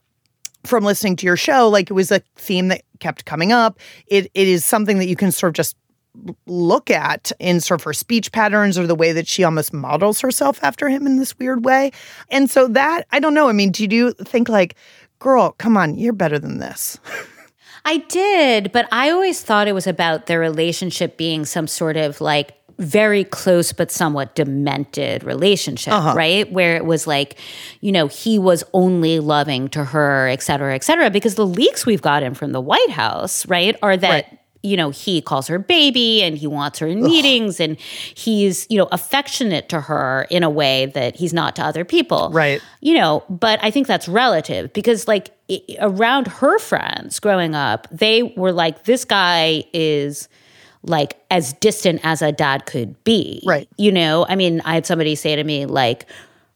from 0.63 0.83
listening 0.83 1.15
to 1.17 1.25
your 1.25 1.37
show, 1.37 1.69
like 1.69 1.89
it 1.89 1.93
was 1.93 2.11
a 2.11 2.21
theme 2.35 2.67
that 2.69 2.81
kept 2.99 3.25
coming 3.25 3.51
up. 3.51 3.79
It 4.07 4.29
it 4.33 4.47
is 4.47 4.65
something 4.65 4.97
that 4.99 5.07
you 5.07 5.15
can 5.15 5.31
sort 5.31 5.51
of 5.51 5.55
just 5.55 5.75
look 6.45 6.89
at 6.89 7.31
in 7.39 7.59
sort 7.59 7.79
of 7.81 7.83
her 7.83 7.93
speech 7.93 8.31
patterns 8.31 8.77
or 8.77 8.87
the 8.87 8.95
way 8.95 9.11
that 9.11 9.27
she 9.27 9.43
almost 9.43 9.73
models 9.73 10.19
herself 10.19 10.59
after 10.63 10.89
him 10.89 11.05
in 11.05 11.17
this 11.17 11.37
weird 11.37 11.63
way. 11.63 11.91
And 12.31 12.49
so 12.49 12.67
that 12.69 13.05
I 13.11 13.19
don't 13.19 13.33
know. 13.33 13.49
I 13.49 13.53
mean, 13.53 13.71
do 13.71 13.85
you 13.85 14.13
think 14.13 14.49
like, 14.49 14.75
girl, 15.19 15.51
come 15.57 15.77
on, 15.77 15.97
you're 15.97 16.13
better 16.13 16.39
than 16.39 16.59
this? 16.59 16.99
I 17.85 17.97
did, 17.97 18.73
but 18.73 18.87
I 18.91 19.11
always 19.11 19.41
thought 19.41 19.69
it 19.69 19.73
was 19.73 19.87
about 19.87 20.25
their 20.25 20.39
relationship 20.39 21.15
being 21.15 21.45
some 21.45 21.67
sort 21.67 21.95
of 21.95 22.19
like 22.19 22.51
very 22.77 23.23
close 23.23 23.73
but 23.73 23.91
somewhat 23.91 24.35
demented 24.35 25.23
relationship, 25.23 25.93
Uh-huh. 25.93 26.13
right? 26.15 26.51
Where 26.51 26.75
it 26.75 26.85
was 26.85 27.07
like, 27.07 27.39
you 27.81 27.91
know, 27.91 28.07
he 28.07 28.37
was 28.37 28.63
only 28.73 29.19
loving 29.19 29.67
to 29.69 29.83
her, 29.83 30.27
et 30.27 30.41
cetera, 30.41 30.75
et 30.75 30.83
cetera. 30.83 31.09
Because 31.09 31.35
the 31.35 31.45
leaks 31.45 31.85
we've 31.85 32.01
gotten 32.01 32.33
from 32.33 32.51
the 32.51 32.61
White 32.61 32.91
House, 32.91 33.45
right, 33.47 33.75
are 33.81 33.97
that. 33.97 34.09
Right. 34.09 34.39
You 34.63 34.75
know, 34.75 34.89
he 34.89 35.21
calls 35.21 35.47
her 35.47 35.59
baby 35.59 36.23
and 36.23 36.35
he 36.35 36.47
wants 36.47 36.79
her 36.79 36.87
in 36.87 37.01
meetings 37.01 37.59
and 37.59 37.79
he's, 37.79 38.65
you 38.69 38.77
know, 38.77 38.89
affectionate 38.91 39.69
to 39.69 39.79
her 39.79 40.25
in 40.29 40.43
a 40.43 40.49
way 40.49 40.87
that 40.87 41.15
he's 41.15 41.31
not 41.31 41.55
to 41.57 41.63
other 41.63 41.85
people. 41.85 42.31
Right. 42.33 42.59
You 42.81 42.95
know, 42.95 43.23
but 43.29 43.63
I 43.63 43.69
think 43.71 43.87
that's 43.87 44.09
relative 44.09 44.73
because, 44.73 45.07
like, 45.07 45.29
around 45.79 46.27
her 46.27 46.57
friends 46.59 47.19
growing 47.19 47.55
up, 47.55 47.87
they 47.91 48.23
were 48.35 48.51
like, 48.51 48.83
this 48.83 49.05
guy 49.05 49.63
is 49.73 50.27
like 50.87 51.17
as 51.29 51.53
distant 51.53 52.01
as 52.03 52.21
a 52.21 52.31
dad 52.31 52.65
could 52.65 53.03
be. 53.03 53.43
Right. 53.45 53.69
You 53.77 53.91
know, 53.91 54.25
I 54.27 54.35
mean, 54.35 54.61
I 54.65 54.73
had 54.73 54.85
somebody 54.85 55.15
say 55.15 55.35
to 55.35 55.43
me, 55.43 55.65
like, 55.65 56.05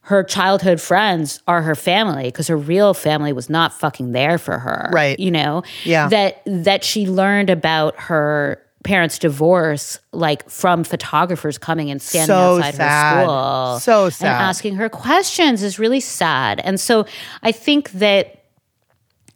her 0.06 0.24
childhood 0.24 0.80
friends 0.80 1.40
are 1.46 1.62
her 1.62 1.76
family 1.76 2.24
because 2.24 2.48
her 2.48 2.56
real 2.56 2.92
family 2.92 3.32
was 3.32 3.48
not 3.48 3.72
fucking 3.72 4.10
there 4.10 4.36
for 4.36 4.58
her. 4.58 4.90
Right. 4.92 5.18
You 5.20 5.30
know? 5.30 5.62
Yeah. 5.84 6.08
That 6.08 6.42
that 6.44 6.82
she 6.82 7.06
learned 7.06 7.50
about 7.50 7.94
her 8.00 8.60
parents' 8.82 9.16
divorce 9.16 10.00
like 10.10 10.50
from 10.50 10.82
photographers 10.82 11.56
coming 11.56 11.88
and 11.88 12.02
standing 12.02 12.26
So 12.26 12.56
outside 12.56 12.74
sad. 12.74 13.16
her 13.16 13.22
school. 13.24 13.78
So 13.78 14.10
sad. 14.10 14.26
And 14.26 14.42
asking 14.42 14.74
her 14.74 14.88
questions 14.88 15.62
is 15.62 15.78
really 15.78 16.00
sad. 16.00 16.60
And 16.64 16.80
so 16.80 17.06
I 17.44 17.52
think 17.52 17.92
that 17.92 18.41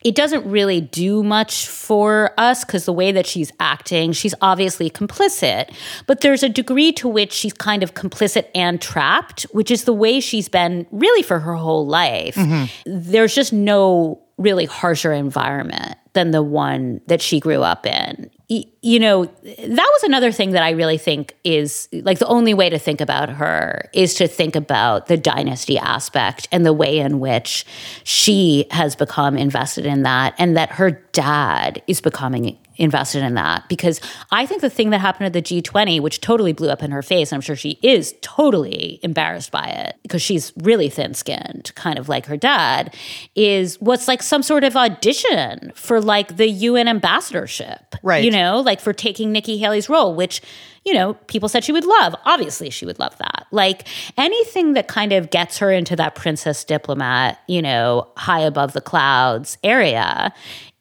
it 0.06 0.14
doesn't 0.14 0.48
really 0.48 0.80
do 0.80 1.24
much 1.24 1.66
for 1.66 2.32
us 2.38 2.64
because 2.64 2.84
the 2.84 2.92
way 2.92 3.10
that 3.10 3.26
she's 3.26 3.50
acting, 3.58 4.12
she's 4.12 4.36
obviously 4.40 4.88
complicit, 4.88 5.74
but 6.06 6.20
there's 6.20 6.44
a 6.44 6.48
degree 6.48 6.92
to 6.92 7.08
which 7.08 7.32
she's 7.32 7.52
kind 7.52 7.82
of 7.82 7.94
complicit 7.94 8.46
and 8.54 8.80
trapped, 8.80 9.42
which 9.50 9.68
is 9.68 9.82
the 9.82 9.92
way 9.92 10.20
she's 10.20 10.48
been 10.48 10.86
really 10.92 11.22
for 11.22 11.40
her 11.40 11.54
whole 11.54 11.88
life. 11.88 12.36
Mm-hmm. 12.36 12.66
There's 12.86 13.34
just 13.34 13.52
no 13.52 14.22
really 14.38 14.66
harsher 14.66 15.12
environment 15.12 15.96
than 16.16 16.30
the 16.30 16.42
one 16.42 17.02
that 17.06 17.20
she 17.20 17.38
grew 17.38 17.62
up 17.62 17.86
in. 17.86 18.30
You 18.48 18.98
know, 18.98 19.26
that 19.26 19.90
was 19.92 20.02
another 20.02 20.32
thing 20.32 20.52
that 20.52 20.62
I 20.62 20.70
really 20.70 20.96
think 20.96 21.36
is 21.44 21.88
like 21.92 22.18
the 22.18 22.26
only 22.26 22.54
way 22.54 22.70
to 22.70 22.78
think 22.78 23.00
about 23.00 23.28
her 23.28 23.90
is 23.92 24.14
to 24.14 24.26
think 24.26 24.56
about 24.56 25.06
the 25.06 25.18
dynasty 25.18 25.78
aspect 25.78 26.48
and 26.50 26.64
the 26.64 26.72
way 26.72 26.98
in 26.98 27.20
which 27.20 27.66
she 28.04 28.66
has 28.70 28.96
become 28.96 29.36
invested 29.36 29.84
in 29.84 30.04
that 30.04 30.34
and 30.38 30.56
that 30.56 30.70
her 30.70 30.92
dad 31.12 31.82
is 31.86 32.00
becoming 32.00 32.56
invested 32.78 33.22
in 33.22 33.34
that 33.34 33.68
because 33.68 34.00
I 34.30 34.46
think 34.46 34.60
the 34.60 34.70
thing 34.70 34.90
that 34.90 34.98
happened 35.00 35.26
at 35.26 35.32
the 35.32 35.42
G20 35.42 36.00
which 36.00 36.20
totally 36.20 36.52
blew 36.52 36.68
up 36.68 36.82
in 36.82 36.90
her 36.90 37.02
face 37.02 37.32
and 37.32 37.36
I'm 37.36 37.40
sure 37.40 37.56
she 37.56 37.78
is 37.82 38.14
totally 38.20 39.00
embarrassed 39.02 39.50
by 39.50 39.64
it 39.66 39.96
because 40.02 40.20
she's 40.22 40.52
really 40.58 40.88
thin-skinned 40.90 41.72
kind 41.74 41.98
of 41.98 42.08
like 42.08 42.26
her 42.26 42.36
dad 42.36 42.94
is 43.34 43.76
what's 43.80 44.06
like 44.08 44.22
some 44.22 44.42
sort 44.42 44.64
of 44.64 44.76
audition 44.76 45.72
for 45.74 46.00
like 46.00 46.36
the 46.36 46.48
UN 46.48 46.88
ambassadorship 46.88 47.94
Right. 48.02 48.24
you 48.24 48.30
know 48.30 48.60
like 48.60 48.80
for 48.80 48.92
taking 48.92 49.32
Nikki 49.32 49.56
Haley's 49.58 49.88
role 49.88 50.14
which 50.14 50.40
you 50.86 50.94
know 50.94 51.12
people 51.26 51.48
said 51.48 51.62
she 51.64 51.72
would 51.72 51.84
love 51.84 52.14
obviously 52.24 52.70
she 52.70 52.86
would 52.86 52.98
love 52.98 53.16
that 53.18 53.46
like 53.50 53.86
anything 54.16 54.72
that 54.72 54.88
kind 54.88 55.12
of 55.12 55.28
gets 55.30 55.58
her 55.58 55.70
into 55.70 55.94
that 55.96 56.14
princess 56.14 56.64
diplomat 56.64 57.38
you 57.48 57.60
know 57.60 58.08
high 58.16 58.40
above 58.40 58.72
the 58.72 58.80
clouds 58.80 59.58
area 59.62 60.32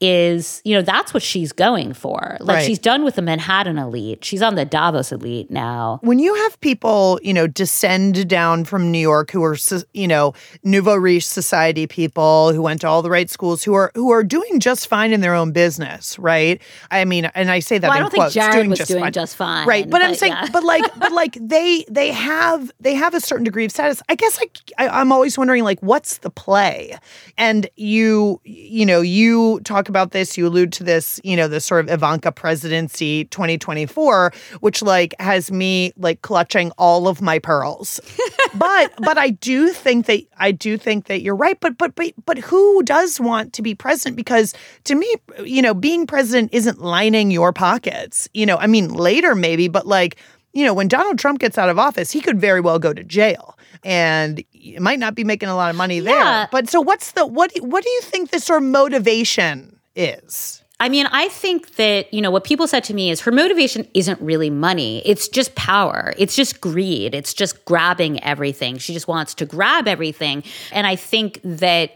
is 0.01 0.61
you 0.65 0.75
know 0.75 0.81
that's 0.81 1.13
what 1.13 1.23
she's 1.23 1.51
going 1.53 1.93
for 1.93 2.37
like 2.41 2.55
Right. 2.57 2.65
she's 2.65 2.79
done 2.79 3.03
with 3.03 3.15
the 3.15 3.21
Manhattan 3.21 3.77
elite 3.77 4.23
she's 4.23 4.41
on 4.41 4.55
the 4.55 4.65
Davos 4.65 5.11
elite 5.11 5.49
now 5.49 5.99
when 6.03 6.19
you 6.19 6.35
have 6.35 6.59
people, 6.61 7.19
you 7.23 7.33
know, 7.33 7.47
descend 7.47 8.27
down 8.27 8.65
from 8.65 8.91
New 8.91 8.99
York 8.99 9.31
who 9.31 9.43
are, 9.43 9.55
you 9.93 10.07
know, 10.07 10.33
nouveau 10.63 10.95
riche 10.95 11.25
society 11.25 11.87
people 11.87 12.53
who 12.53 12.61
went 12.61 12.81
to 12.81 12.87
all 12.87 13.01
the 13.01 13.09
right 13.09 13.29
schools, 13.29 13.63
who 13.63 13.73
are 13.73 13.91
who 13.95 14.11
are 14.11 14.23
doing 14.23 14.59
just 14.59 14.87
fine 14.87 15.11
in 15.11 15.21
their 15.21 15.33
own 15.33 15.51
business, 15.51 16.19
right? 16.19 16.61
I 16.91 17.05
mean, 17.05 17.25
and 17.33 17.49
I 17.49 17.59
say 17.59 17.77
that 17.77 17.87
Well, 17.87 17.97
I 17.97 18.01
don't 18.01 18.11
think 18.11 18.31
Jared 18.31 18.53
doing 18.53 18.69
was 18.69 18.79
just 18.79 18.89
doing 18.91 19.03
fine. 19.03 19.11
just 19.13 19.35
fine, 19.35 19.67
right? 19.67 19.89
But, 20.01 20.09
I'm 20.09 20.15
saying, 20.15 20.33
yeah. 20.33 20.47
but 20.51 20.63
like, 20.63 20.83
but 20.99 21.11
like 21.11 21.37
they 21.41 21.85
they 21.89 22.11
have 22.11 22.71
they 22.79 22.95
have 22.95 23.13
a 23.13 23.21
certain 23.21 23.43
degree 23.43 23.65
of 23.65 23.71
status. 23.71 24.01
I 24.09 24.15
guess 24.15 24.39
like 24.39 24.59
I, 24.77 24.87
I'm 24.89 25.11
always 25.11 25.37
wondering 25.37 25.63
like 25.63 25.79
what's 25.79 26.17
the 26.19 26.29
play, 26.29 26.97
and 27.37 27.69
you 27.75 28.41
you 28.43 28.85
know 28.85 29.01
you 29.01 29.59
talk 29.61 29.89
about 29.89 30.11
this, 30.11 30.37
you 30.37 30.47
allude 30.47 30.71
to 30.73 30.83
this, 30.83 31.19
you 31.23 31.35
know, 31.35 31.47
this 31.47 31.65
sort 31.65 31.85
of 31.85 31.91
Ivanka 31.91 32.31
presidency 32.31 33.25
2024, 33.25 34.33
which 34.59 34.81
like 34.81 35.15
has 35.19 35.51
me 35.51 35.93
like 35.97 36.21
clutching 36.21 36.71
all 36.77 37.07
of 37.07 37.21
my 37.21 37.39
pearls. 37.39 37.99
but 38.55 38.93
but 38.99 39.17
I 39.17 39.29
do 39.29 39.69
think 39.69 40.05
that 40.07 40.21
I 40.37 40.51
do 40.51 40.77
think 40.77 41.05
that 41.05 41.21
you're 41.21 41.35
right. 41.35 41.59
But 41.59 41.77
but 41.77 41.95
but 41.95 42.13
but 42.25 42.37
who 42.37 42.83
does 42.83 43.19
want 43.19 43.53
to 43.53 43.61
be 43.61 43.75
president? 43.75 44.15
Because 44.15 44.53
to 44.85 44.95
me, 44.95 45.15
you 45.43 45.61
know, 45.61 45.73
being 45.73 46.05
president 46.05 46.53
isn't 46.53 46.81
lining 46.81 47.31
your 47.31 47.53
pockets. 47.53 48.27
You 48.33 48.45
know, 48.45 48.57
I 48.57 48.67
mean 48.67 48.93
later 48.93 49.35
maybe, 49.35 49.67
but 49.67 49.84
like 49.85 50.17
you 50.53 50.63
know, 50.63 50.73
when 50.73 50.87
Donald 50.87 51.19
Trump 51.19 51.39
gets 51.39 51.57
out 51.57 51.67
of 51.69 51.77
office, 51.77 52.11
he 52.11 52.21
could 52.21 52.39
very 52.39 52.61
well 52.61 52.79
go 52.79 52.93
to 52.93 53.03
jail. 53.03 53.57
And 53.83 54.41
you 54.53 54.79
might 54.79 54.99
not 54.99 55.13
be 55.13 55.25
making 55.25 55.49
a 55.49 55.55
lot 55.55 55.69
of 55.69 55.75
money 55.75 55.99
there. 55.99 56.13
But 56.49 56.69
so 56.69 56.79
what's 56.79 57.11
the 57.11 57.25
what 57.25 57.53
do- 57.53 57.61
what 57.63 57.83
do 57.83 57.89
you 57.89 58.01
think 58.01 58.29
this 58.31 58.45
sort 58.45 58.63
of 58.63 58.69
motivation 58.69 59.77
is? 59.95 60.63
I 60.79 60.89
mean, 60.89 61.07
I 61.11 61.29
think 61.29 61.75
that, 61.75 62.13
you 62.13 62.21
know, 62.21 62.31
what 62.31 62.43
people 62.43 62.67
said 62.67 62.83
to 62.85 62.93
me 62.93 63.09
is 63.09 63.21
her 63.21 63.31
motivation 63.31 63.87
isn't 63.93 64.19
really 64.21 64.49
money. 64.49 65.01
It's 65.05 65.27
just 65.29 65.55
power. 65.55 66.13
It's 66.17 66.35
just 66.35 66.59
greed. 66.59 67.15
It's 67.15 67.33
just 67.33 67.63
grabbing 67.65 68.21
everything. 68.23 68.77
She 68.77 68.93
just 68.93 69.07
wants 69.07 69.33
to 69.35 69.45
grab 69.45 69.87
everything. 69.87 70.43
And 70.73 70.85
I 70.85 70.95
think 70.97 71.39
that 71.43 71.91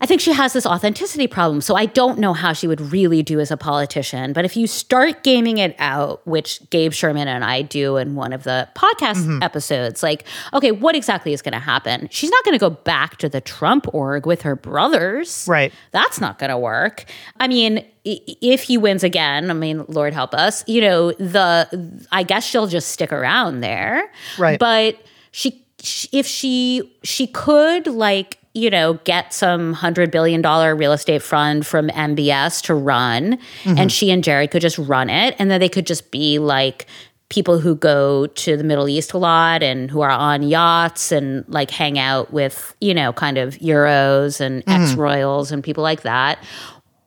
I 0.00 0.06
think 0.06 0.20
she 0.20 0.32
has 0.32 0.52
this 0.52 0.66
authenticity 0.66 1.26
problem. 1.26 1.60
So 1.60 1.74
I 1.74 1.86
don't 1.86 2.18
know 2.18 2.34
how 2.34 2.52
she 2.52 2.66
would 2.66 2.80
really 2.92 3.22
do 3.22 3.40
as 3.40 3.50
a 3.50 3.56
politician. 3.56 4.32
But 4.34 4.44
if 4.44 4.56
you 4.56 4.66
start 4.66 5.22
gaming 5.22 5.58
it 5.58 5.74
out, 5.78 6.26
which 6.26 6.60
Gabe 6.70 6.92
Sherman 6.92 7.28
and 7.28 7.42
I 7.42 7.62
do 7.62 7.96
in 7.96 8.14
one 8.14 8.32
of 8.32 8.44
the 8.44 8.68
podcast 8.74 9.24
mm-hmm. 9.24 9.42
episodes, 9.42 10.02
like, 10.02 10.24
okay, 10.52 10.70
what 10.70 10.94
exactly 10.94 11.32
is 11.32 11.40
going 11.40 11.54
to 11.54 11.58
happen? 11.58 12.08
She's 12.10 12.30
not 12.30 12.44
going 12.44 12.52
to 12.52 12.58
go 12.58 12.70
back 12.70 13.16
to 13.18 13.28
the 13.28 13.40
Trump 13.40 13.86
org 13.94 14.26
with 14.26 14.42
her 14.42 14.54
brothers. 14.54 15.46
Right. 15.48 15.72
That's 15.92 16.20
not 16.20 16.38
going 16.38 16.50
to 16.50 16.58
work. 16.58 17.06
I 17.40 17.48
mean, 17.48 17.84
if 18.04 18.62
he 18.64 18.76
wins 18.76 19.02
again, 19.02 19.50
I 19.50 19.54
mean, 19.54 19.84
Lord 19.88 20.12
help 20.12 20.34
us, 20.34 20.62
you 20.68 20.82
know, 20.82 21.12
the, 21.12 22.06
I 22.12 22.22
guess 22.22 22.44
she'll 22.44 22.66
just 22.66 22.88
stick 22.88 23.12
around 23.12 23.60
there. 23.60 24.10
Right. 24.38 24.58
But 24.58 25.00
she, 25.32 25.64
if 26.12 26.26
she, 26.26 26.98
she 27.02 27.26
could 27.26 27.86
like, 27.86 28.38
you 28.56 28.70
know, 28.70 28.94
get 29.04 29.34
some 29.34 29.74
hundred 29.74 30.10
billion 30.10 30.40
dollar 30.40 30.74
real 30.74 30.92
estate 30.92 31.22
fund 31.22 31.66
from 31.66 31.88
MBS 31.88 32.62
to 32.62 32.74
run, 32.74 33.38
mm-hmm. 33.62 33.78
and 33.78 33.92
she 33.92 34.10
and 34.10 34.24
Jared 34.24 34.50
could 34.50 34.62
just 34.62 34.78
run 34.78 35.10
it, 35.10 35.36
and 35.38 35.50
then 35.50 35.60
they 35.60 35.68
could 35.68 35.86
just 35.86 36.10
be 36.10 36.38
like 36.38 36.86
people 37.28 37.58
who 37.58 37.74
go 37.74 38.26
to 38.28 38.56
the 38.56 38.64
Middle 38.64 38.88
East 38.88 39.12
a 39.12 39.18
lot 39.18 39.62
and 39.62 39.90
who 39.90 40.00
are 40.00 40.10
on 40.10 40.42
yachts 40.42 41.12
and 41.12 41.44
like 41.48 41.70
hang 41.70 41.98
out 41.98 42.32
with, 42.32 42.74
you 42.80 42.94
know, 42.94 43.12
kind 43.12 43.36
of 43.36 43.56
Euros 43.56 44.40
and 44.40 44.64
mm-hmm. 44.64 44.82
ex 44.82 44.94
royals 44.94 45.52
and 45.52 45.62
people 45.62 45.82
like 45.82 46.02
that. 46.02 46.42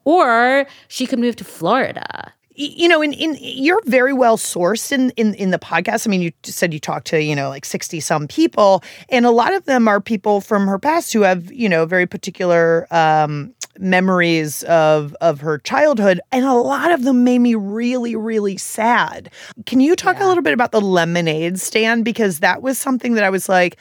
Or 0.04 0.66
she 0.88 1.06
could 1.06 1.18
move 1.18 1.36
to 1.36 1.44
Florida. 1.44 2.32
You 2.60 2.88
know, 2.88 3.00
in, 3.00 3.12
in 3.12 3.36
you're 3.40 3.80
very 3.86 4.12
well 4.12 4.36
sourced 4.36 4.92
in, 4.92 5.10
in 5.10 5.34
in 5.34 5.50
the 5.50 5.58
podcast. 5.58 6.06
I 6.06 6.10
mean, 6.10 6.20
you 6.20 6.32
said 6.42 6.74
you 6.74 6.80
talked 6.80 7.06
to 7.08 7.22
you 7.22 7.34
know 7.34 7.48
like 7.48 7.64
sixty 7.64 8.00
some 8.00 8.28
people, 8.28 8.82
and 9.08 9.24
a 9.24 9.30
lot 9.30 9.54
of 9.54 9.64
them 9.64 9.88
are 9.88 10.00
people 10.00 10.40
from 10.40 10.66
her 10.66 10.78
past 10.78 11.12
who 11.12 11.22
have 11.22 11.50
you 11.52 11.68
know 11.68 11.86
very 11.86 12.06
particular 12.06 12.86
um, 12.90 13.54
memories 13.78 14.62
of 14.64 15.16
of 15.20 15.40
her 15.40 15.58
childhood, 15.58 16.20
and 16.32 16.44
a 16.44 16.54
lot 16.54 16.92
of 16.92 17.04
them 17.04 17.24
made 17.24 17.38
me 17.38 17.54
really 17.54 18.14
really 18.14 18.56
sad. 18.56 19.30
Can 19.66 19.80
you 19.80 19.96
talk 19.96 20.20
a 20.20 20.26
little 20.26 20.42
bit 20.42 20.52
about 20.52 20.72
the 20.72 20.80
lemonade 20.80 21.58
stand 21.58 22.04
because 22.04 22.40
that 22.40 22.62
was 22.62 22.76
something 22.76 23.14
that 23.14 23.24
I 23.24 23.30
was 23.30 23.48
like, 23.48 23.78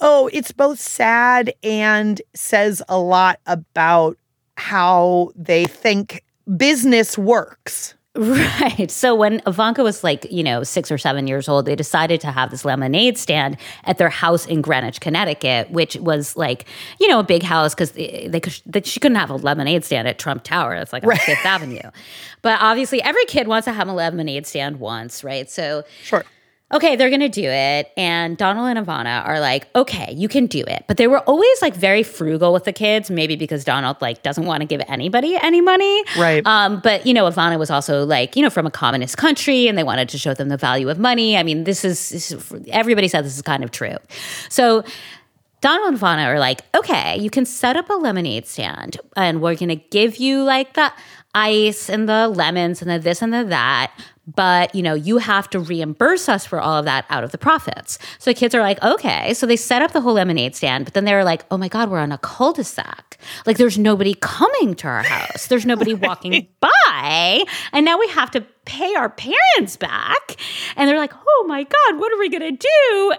oh, 0.00 0.30
it's 0.32 0.52
both 0.52 0.78
sad 0.78 1.52
and 1.62 2.22
says 2.34 2.82
a 2.88 2.98
lot 2.98 3.40
about 3.46 4.16
how 4.56 5.32
they 5.34 5.64
think 5.64 6.22
business 6.56 7.16
works. 7.16 7.94
Right. 8.20 8.90
So 8.90 9.14
when 9.14 9.40
Ivanka 9.46 9.82
was 9.82 10.04
like, 10.04 10.30
you 10.30 10.42
know, 10.42 10.62
six 10.62 10.90
or 10.90 10.98
seven 10.98 11.26
years 11.26 11.48
old, 11.48 11.64
they 11.64 11.74
decided 11.74 12.20
to 12.20 12.30
have 12.30 12.50
this 12.50 12.66
lemonade 12.66 13.16
stand 13.16 13.56
at 13.84 13.96
their 13.96 14.10
house 14.10 14.44
in 14.44 14.60
Greenwich, 14.60 15.00
Connecticut, 15.00 15.70
which 15.70 15.96
was 15.96 16.36
like, 16.36 16.66
you 17.00 17.08
know, 17.08 17.20
a 17.20 17.22
big 17.22 17.42
house 17.42 17.74
because 17.74 17.92
they, 17.92 18.28
they, 18.30 18.42
they, 18.66 18.82
she 18.82 19.00
couldn't 19.00 19.16
have 19.16 19.30
a 19.30 19.36
lemonade 19.36 19.86
stand 19.86 20.06
at 20.06 20.18
Trump 20.18 20.44
Tower. 20.44 20.74
It's 20.74 20.92
like 20.92 21.02
on 21.02 21.16
Fifth 21.16 21.46
Avenue. 21.46 21.90
But 22.42 22.60
obviously, 22.60 23.02
every 23.02 23.24
kid 23.24 23.48
wants 23.48 23.64
to 23.64 23.72
have 23.72 23.88
a 23.88 23.92
lemonade 23.92 24.46
stand 24.46 24.80
once, 24.80 25.24
right? 25.24 25.50
So 25.50 25.84
Sure. 26.02 26.24
Okay, 26.72 26.94
they're 26.96 27.08
going 27.08 27.20
to 27.20 27.28
do 27.28 27.48
it. 27.48 27.90
And 27.96 28.36
Donald 28.36 28.74
and 28.74 28.86
Ivana 28.86 29.26
are 29.26 29.40
like, 29.40 29.66
okay, 29.74 30.14
you 30.16 30.28
can 30.28 30.46
do 30.46 30.62
it. 30.66 30.84
But 30.86 30.98
they 30.98 31.08
were 31.08 31.18
always 31.20 31.62
like 31.62 31.74
very 31.74 32.02
frugal 32.02 32.52
with 32.52 32.64
the 32.64 32.72
kids, 32.72 33.10
maybe 33.10 33.36
because 33.36 33.64
Donald 33.64 34.00
like 34.00 34.22
doesn't 34.22 34.44
want 34.44 34.60
to 34.60 34.66
give 34.66 34.80
anybody 34.86 35.36
any 35.42 35.60
money. 35.60 36.04
Right. 36.16 36.46
Um, 36.46 36.80
but 36.80 37.06
you 37.06 37.14
know, 37.14 37.28
Ivana 37.28 37.58
was 37.58 37.70
also 37.70 38.04
like, 38.04 38.36
you 38.36 38.42
know, 38.42 38.50
from 38.50 38.66
a 38.66 38.70
communist 38.70 39.16
country 39.16 39.66
and 39.66 39.76
they 39.76 39.82
wanted 39.82 40.08
to 40.10 40.18
show 40.18 40.34
them 40.34 40.48
the 40.48 40.56
value 40.56 40.88
of 40.88 40.98
money. 40.98 41.36
I 41.36 41.42
mean, 41.42 41.64
this 41.64 41.84
is, 41.84 42.10
this 42.10 42.30
is 42.30 42.52
everybody 42.68 43.08
said 43.08 43.24
this 43.24 43.36
is 43.36 43.42
kind 43.42 43.64
of 43.64 43.70
true. 43.72 43.96
So 44.48 44.84
Donald 45.60 45.88
and 45.88 46.00
Ivana 46.00 46.26
are 46.26 46.38
like, 46.38 46.62
okay, 46.74 47.18
you 47.18 47.30
can 47.30 47.44
set 47.44 47.76
up 47.76 47.90
a 47.90 47.94
lemonade 47.94 48.46
stand 48.46 48.98
and 49.16 49.42
we're 49.42 49.56
gonna 49.56 49.76
give 49.76 50.16
you 50.16 50.42
like 50.42 50.74
the 50.74 50.92
ice 51.34 51.88
and 51.88 52.08
the 52.08 52.28
lemons 52.28 52.82
and 52.82 52.90
the 52.90 52.98
this 52.98 53.22
and 53.22 53.32
the 53.32 53.44
that. 53.44 53.92
But 54.34 54.74
you 54.74 54.82
know, 54.82 54.94
you 54.94 55.18
have 55.18 55.48
to 55.50 55.58
reimburse 55.58 56.28
us 56.28 56.46
for 56.46 56.60
all 56.60 56.78
of 56.78 56.84
that 56.84 57.06
out 57.10 57.24
of 57.24 57.32
the 57.32 57.38
profits. 57.38 57.98
So 58.18 58.30
the 58.30 58.34
kids 58.34 58.54
are 58.54 58.60
like, 58.60 58.82
okay. 58.82 59.34
So 59.34 59.46
they 59.46 59.56
set 59.56 59.82
up 59.82 59.92
the 59.92 60.00
whole 60.00 60.14
lemonade 60.14 60.54
stand, 60.54 60.84
but 60.84 60.94
then 60.94 61.04
they're 61.04 61.24
like, 61.24 61.44
oh 61.50 61.56
my 61.56 61.68
God, 61.68 61.90
we're 61.90 61.98
on 61.98 62.12
a 62.12 62.18
cul-de-sac. 62.18 63.18
Like 63.46 63.56
there's 63.56 63.78
nobody 63.78 64.14
coming 64.14 64.74
to 64.76 64.88
our 64.88 65.02
house. 65.02 65.46
There's 65.46 65.66
nobody 65.66 65.94
walking 65.94 66.48
by. 66.60 67.44
And 67.72 67.84
now 67.84 67.98
we 67.98 68.08
have 68.08 68.30
to 68.32 68.42
pay 68.64 68.94
our 68.94 69.08
parents 69.08 69.76
back. 69.76 70.36
And 70.76 70.88
they're 70.88 70.98
like, 70.98 71.12
oh 71.14 71.44
my 71.48 71.64
God, 71.64 71.98
what 71.98 72.12
are 72.12 72.18
we 72.18 72.28
gonna 72.28 72.52
do? 72.52 73.14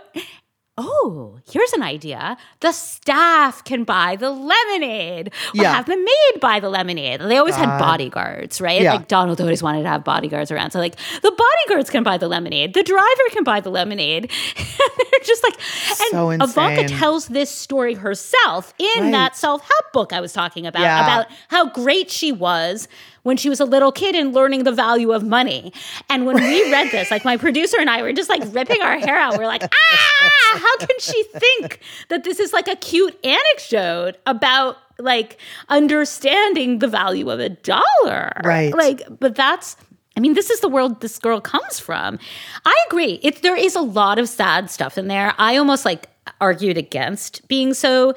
Oh, 0.78 1.40
here's 1.52 1.74
an 1.74 1.84
idea. 1.84 2.38
The 2.62 2.72
staff 2.72 3.64
can 3.64 3.84
buy 3.84 4.16
the 4.16 4.32
lemonade. 4.32 5.28
Or 5.54 5.62
Yeah. 5.62 5.74
have 5.76 5.86
the 5.86 5.98
maid 5.98 6.40
buy 6.42 6.60
the 6.60 6.70
lemonade. 6.70 7.22
They 7.22 7.38
always 7.38 7.56
had 7.56 7.78
bodyguards, 7.78 8.60
right? 8.62 8.82
Yeah. 8.82 8.94
Like 8.94 9.08
Donald 9.08 9.40
always 9.42 9.62
wanted 9.62 9.84
to 9.84 9.90
have 9.90 10.04
bodyguards 10.04 10.52
around. 10.52 10.72
So 10.72 10.80
like 10.80 10.96
the 11.22 11.32
bodyguards 11.32 11.90
can 11.90 12.04
buy 12.04 12.18
the 12.18 12.28
lemonade. 12.28 12.74
The 12.74 12.84
driver 12.84 13.24
can 13.32 13.44
buy 13.44 13.60
the 13.60 13.70
lemonade. 13.70 14.32
Just 15.26 15.44
like 15.44 15.56
and 15.56 16.10
So 16.12 16.30
Ivanka 16.32 16.88
tells 16.88 17.28
this 17.28 17.50
story 17.50 17.94
herself 17.94 18.74
in 18.78 19.04
Right. 19.04 19.12
that 19.12 19.36
self-help 19.38 19.94
book 19.94 20.14
I 20.14 20.20
was 20.22 20.34
talking 20.34 20.66
about 20.68 20.82
Yeah. 20.82 21.02
about 21.04 21.28
how 21.50 21.70
great 21.70 22.10
she 22.12 22.32
was 22.32 22.88
when 23.24 23.38
she 23.38 23.50
was 23.50 23.60
a 23.60 23.66
little 23.66 23.92
kid 23.92 24.16
and 24.16 24.34
learning 24.34 24.64
the 24.64 24.72
value 24.72 25.12
of 25.12 25.24
money. 25.24 25.72
And 26.10 26.26
when 26.26 26.38
we 26.38 26.72
read 26.72 26.90
this, 26.92 27.12
like 27.12 27.24
my 27.24 27.38
producer 27.38 27.78
and 27.80 27.90
I 27.90 28.02
were 28.02 28.14
just 28.14 28.30
like 28.30 28.42
ripping 28.48 28.82
our 28.82 28.98
hair 28.98 29.16
out. 29.18 29.38
We're 29.38 29.46
like, 29.46 29.64
ah, 29.64 30.60
how 30.60 30.78
can 30.86 30.98
she 31.00 31.24
think 31.24 31.80
that 32.10 32.24
this 32.24 32.40
is 32.40 32.52
like 32.52 32.68
a 32.68 32.76
cute 32.76 33.18
anecdote 33.24 34.16
about 34.26 34.78
like 34.98 35.38
understanding 35.70 36.80
the 36.80 36.88
value 36.88 37.30
of 37.30 37.40
a 37.40 37.50
dollar? 37.50 38.32
Right. 38.44 38.74
Like, 38.74 39.04
but 39.20 39.36
that's 39.36 39.76
I 40.16 40.20
mean, 40.20 40.34
this 40.34 40.50
is 40.50 40.60
the 40.60 40.68
world 40.68 41.02
this 41.02 41.18
girl 41.18 41.40
comes 41.40 41.80
from. 41.80 42.20
I 42.66 42.76
agree. 42.88 43.20
It, 43.24 43.42
there 43.42 43.56
is 43.56 43.76
a 43.76 43.82
lot 43.82 44.20
of 44.20 44.28
sad 44.28 44.70
stuff 44.70 44.98
in 44.98 45.08
there. 45.08 45.34
I 45.38 45.58
almost 45.58 45.86
like 45.86 46.10
argued 46.40 46.78
against 46.78 47.48
being 47.48 47.74
so 47.74 48.14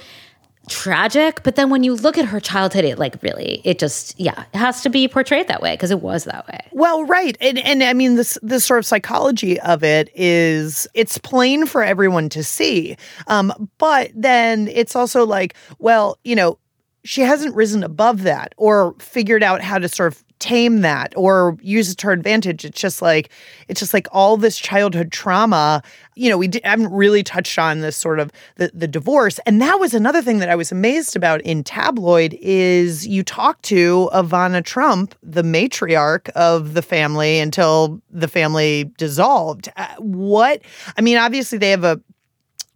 tragic, 0.69 1.43
but 1.43 1.57
then 1.57 1.71
when 1.71 1.85
you 1.85 1.95
look 1.95 2.17
at 2.17 2.25
her 2.25 2.41
childhood, 2.41 2.85
it 2.85 2.99
like 2.99 3.23
really, 3.23 3.61
it 3.65 3.79
just, 3.79 4.19
yeah, 4.19 4.45
it 4.53 4.57
has 4.57 4.81
to 4.83 4.89
be 4.89 5.07
portrayed 5.07 5.47
that 5.49 5.61
way 5.61 5.75
because 5.75 5.91
it 5.91 6.01
was 6.01 6.25
that 6.25 6.47
way. 6.49 6.59
Well, 6.73 7.05
right, 7.05 7.37
and 7.41 7.59
and 7.59 7.83
I 7.83 7.93
mean 7.93 8.17
this 8.17 8.39
this 8.43 8.65
sort 8.65 8.79
of 8.79 8.87
psychology 8.87 9.61
of 9.61 9.85
it 9.85 10.11
is 10.15 10.89
it's 10.95 11.19
plain 11.19 11.67
for 11.67 11.83
everyone 11.83 12.29
to 12.31 12.43
see, 12.43 12.97
um, 13.27 13.71
but 13.79 14.11
then 14.15 14.69
it's 14.69 14.97
also 14.97 15.27
like, 15.27 15.55
well, 15.79 16.19
you 16.25 16.35
know, 16.35 16.59
she 17.05 17.21
hasn't 17.21 17.55
risen 17.55 17.85
above 17.85 18.23
that 18.23 18.55
or 18.57 18.95
figured 18.99 19.43
out 19.43 19.61
how 19.61 19.79
to 19.79 19.89
sort 19.89 20.13
of 20.13 20.25
tame 20.45 20.83
that 20.83 21.15
or 21.17 21.57
use 21.63 21.91
it 21.91 21.97
to 21.97 22.09
her 22.09 22.13
advantage. 22.13 22.67
It's 22.67 22.79
just 22.79 23.01
like 23.01 23.31
it's 23.67 23.81
just 23.81 23.95
like 23.95 24.07
all 24.13 24.37
this 24.37 24.59
childhood 24.59 25.11
trauma. 25.11 25.83
You 26.17 26.29
know, 26.29 26.37
we 26.37 26.49
di- 26.49 26.61
haven't 26.65 26.93
really 26.93 27.23
touched 27.23 27.59
on 27.59 27.81
this 27.81 27.97
sort 27.97 28.21
of 28.21 28.31
the 28.57 28.71
the 28.75 28.87
divorce, 28.87 29.41
and 29.47 29.63
that 29.63 29.81
was 29.81 29.95
another 29.95 30.21
thing 30.21 30.41
that 30.41 30.51
I 30.51 30.55
was 30.55 30.71
amazed 30.71 31.17
about 31.17 31.41
in 31.41 31.65
tabloid 31.65 32.37
is 32.43 33.07
you 33.07 33.23
talk 33.23 33.63
to 33.63 34.11
Ivana 34.13 34.63
Trump, 34.63 35.15
the 35.23 35.43
matriarch 35.43 36.29
of 36.31 36.75
the 36.75 36.83
family 36.83 37.39
until 37.39 38.03
the 38.11 38.29
family 38.29 38.93
dissolved. 38.99 39.71
Uh, 39.77 39.95
what 39.97 40.61
I 40.99 41.01
mean, 41.01 41.17
obviously 41.17 41.57
they 41.57 41.71
have 41.71 41.85
a 41.85 41.99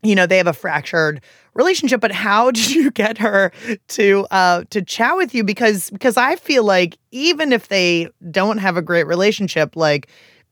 you 0.02 0.14
know 0.14 0.26
they 0.26 0.36
have 0.36 0.46
a 0.46 0.52
fractured 0.52 1.20
relationship 1.54 2.00
but 2.00 2.12
how 2.12 2.50
did 2.52 2.70
you 2.70 2.90
get 2.90 3.18
her 3.18 3.52
to 3.88 4.26
uh 4.30 4.64
to 4.70 4.82
chat 4.82 5.16
with 5.16 5.34
you? 5.34 5.44
Because 5.44 5.90
because 5.90 6.16
i 6.16 6.36
feel 6.36 6.64
like 6.64 6.98
even 7.10 7.52
if 7.52 7.68
they 7.68 8.08
don't 8.30 8.58
have 8.58 8.76
a 8.76 8.82
great 8.82 9.06
relationship 9.06 9.76
like 9.76 10.08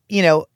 you 0.08 0.22
know 0.22 0.46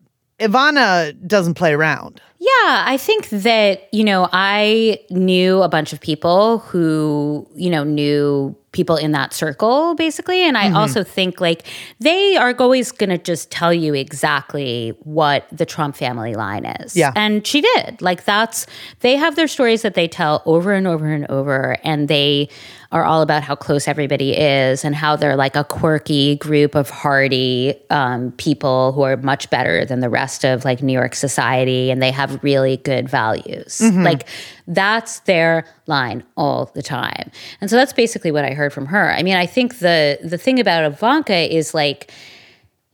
ivana 0.40 1.14
doesn't 1.26 1.54
play 1.54 1.72
around 1.72 2.20
Yeah, 2.42 2.84
I 2.86 2.96
think 2.96 3.28
that, 3.28 3.92
you 3.92 4.02
know, 4.02 4.26
I 4.32 4.98
knew 5.10 5.62
a 5.62 5.68
bunch 5.68 5.92
of 5.92 6.00
people 6.00 6.60
who, 6.60 7.46
you 7.54 7.68
know, 7.68 7.84
knew 7.84 8.56
people 8.72 8.96
in 8.96 9.12
that 9.12 9.34
circle 9.34 9.94
basically. 9.96 10.42
And 10.42 10.56
I 10.56 10.68
Mm-hmm. 10.68 10.76
also 10.76 11.02
think 11.04 11.40
like 11.40 11.66
they 11.98 12.36
are 12.36 12.54
always 12.58 12.92
going 12.92 13.10
to 13.10 13.18
just 13.18 13.50
tell 13.50 13.74
you 13.74 13.94
exactly 13.94 14.94
what 15.00 15.44
the 15.52 15.66
Trump 15.66 15.96
family 15.96 16.34
line 16.34 16.64
is. 16.64 16.96
Yeah. 16.96 17.12
And 17.14 17.46
she 17.46 17.60
did. 17.60 18.00
Like 18.00 18.24
that's, 18.24 18.66
they 19.00 19.16
have 19.16 19.36
their 19.36 19.48
stories 19.48 19.82
that 19.82 19.94
they 19.94 20.08
tell 20.08 20.42
over 20.46 20.72
and 20.72 20.86
over 20.86 21.12
and 21.12 21.26
over. 21.28 21.76
And 21.84 22.08
they, 22.08 22.48
are 22.92 23.04
all 23.04 23.22
about 23.22 23.44
how 23.44 23.54
close 23.54 23.86
everybody 23.86 24.36
is 24.36 24.84
and 24.84 24.96
how 24.96 25.14
they're 25.14 25.36
like 25.36 25.54
a 25.54 25.62
quirky 25.62 26.34
group 26.34 26.74
of 26.74 26.90
hardy 26.90 27.72
um, 27.88 28.32
people 28.32 28.90
who 28.90 29.02
are 29.02 29.16
much 29.18 29.48
better 29.48 29.84
than 29.84 30.00
the 30.00 30.08
rest 30.08 30.44
of 30.44 30.64
like 30.64 30.82
New 30.82 30.92
York 30.92 31.14
society 31.14 31.92
and 31.92 32.02
they 32.02 32.10
have 32.10 32.29
really 32.42 32.78
good 32.78 33.08
values. 33.08 33.78
Mm-hmm. 33.78 34.02
Like 34.02 34.28
that's 34.66 35.20
their 35.20 35.66
line 35.86 36.24
all 36.36 36.70
the 36.74 36.82
time. 36.82 37.30
And 37.60 37.70
so 37.70 37.76
that's 37.76 37.92
basically 37.92 38.30
what 38.30 38.44
I 38.44 38.50
heard 38.50 38.72
from 38.72 38.86
her. 38.86 39.12
I 39.12 39.22
mean, 39.22 39.36
I 39.36 39.46
think 39.46 39.78
the 39.78 40.18
the 40.22 40.38
thing 40.38 40.60
about 40.60 40.84
Ivanka 40.84 41.54
is 41.54 41.74
like 41.74 42.12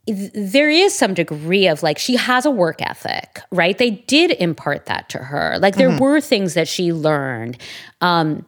there 0.07 0.71
is 0.71 0.95
some 0.95 1.15
degree 1.15 1.67
of 1.67 1.83
like 1.83 1.99
she 1.99 2.17
has 2.17 2.47
a 2.47 2.51
work 2.51 2.81
ethic, 2.81 3.41
right? 3.51 3.77
They 3.77 3.91
did 3.91 4.31
impart 4.33 4.87
that 4.87 5.09
to 5.11 5.19
her. 5.19 5.59
Like 5.59 5.77
there 5.77 5.91
mm-hmm. 5.91 5.99
were 5.99 6.21
things 6.21 6.55
that 6.55 6.69
she 6.69 6.93
learned. 6.93 7.59
Um, 8.01 8.47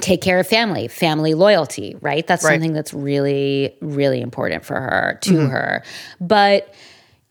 take 0.00 0.22
care 0.22 0.40
of 0.40 0.46
family, 0.46 0.88
family 0.88 1.34
loyalty, 1.34 1.96
right? 2.00 2.26
That's 2.26 2.44
Right. 2.44 2.54
something 2.54 2.72
that's 2.72 2.94
really, 2.94 3.76
really 3.80 4.20
important 4.20 4.64
for 4.64 4.80
her, 4.80 5.18
to 5.22 5.30
mm-hmm. 5.32 5.46
her. 5.46 5.82
But 6.20 6.74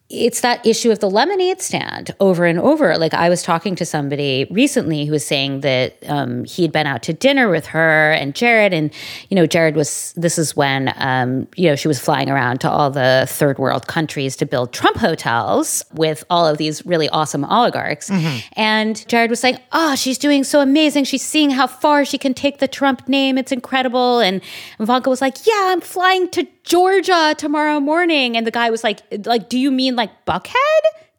it's 0.09 0.41
that 0.41 0.65
issue 0.65 0.89
of 0.89 0.99
the 0.99 1.09
lemonade 1.09 1.61
stand 1.61 2.15
over 2.19 2.45
and 2.45 2.59
over. 2.59 2.97
Like 2.97 3.13
I 3.13 3.29
was 3.29 3.43
talking 3.43 3.75
to 3.75 3.85
somebody 3.85 4.47
recently 4.49 5.05
who 5.05 5.11
was 5.11 5.25
saying 5.25 5.61
that 5.61 5.97
um, 6.07 6.45
he'd 6.45 6.71
been 6.71 6.87
out 6.87 7.03
to 7.03 7.13
dinner 7.13 7.47
with 7.47 7.67
her 7.67 8.11
and 8.13 8.33
Jared, 8.33 8.73
and 8.73 8.91
you 9.29 9.35
know, 9.35 9.45
Jared 9.45 9.75
was. 9.75 10.13
This 10.17 10.39
is 10.39 10.55
when 10.55 10.91
um, 10.97 11.47
you 11.55 11.69
know 11.69 11.75
she 11.75 11.87
was 11.87 11.99
flying 11.99 12.27
around 12.27 12.59
to 12.61 12.69
all 12.69 12.89
the 12.89 13.25
third 13.29 13.59
world 13.59 13.85
countries 13.85 14.35
to 14.37 14.47
build 14.47 14.73
Trump 14.73 14.97
hotels 14.97 15.83
with 15.93 16.23
all 16.31 16.47
of 16.47 16.57
these 16.57 16.83
really 16.87 17.07
awesome 17.09 17.45
oligarchs, 17.45 18.09
and 18.53 19.07
Jared 19.07 19.29
was 19.29 19.39
saying, 19.39 19.59
"Oh, 19.71 19.93
she's 19.95 20.17
doing 20.17 20.43
so 20.43 20.59
amazing. 20.59 21.03
She's 21.03 21.23
seeing 21.23 21.51
how 21.51 21.67
far 21.67 22.03
she 22.03 22.17
can 22.17 22.33
take 22.33 22.57
the 22.57 22.67
Trump 22.67 23.07
name. 23.07 23.37
It's 23.37 23.51
incredible." 23.51 24.21
And 24.21 24.41
Ivanka 24.79 25.07
was 25.09 25.21
like, 25.21 25.45
"Yeah, 25.45 25.67
I'm 25.67 25.81
flying 25.81 26.29
to 26.29 26.47
Georgia 26.63 27.35
tomorrow 27.37 27.79
morning." 27.79 28.35
And 28.35 28.47
the 28.47 28.51
guy 28.51 28.71
was 28.71 28.83
like, 28.83 29.01
"Like, 29.25 29.49
do 29.49 29.59
you 29.59 29.69
mean 29.69 29.98
like 29.99 30.25
Buckhead?" 30.25 30.55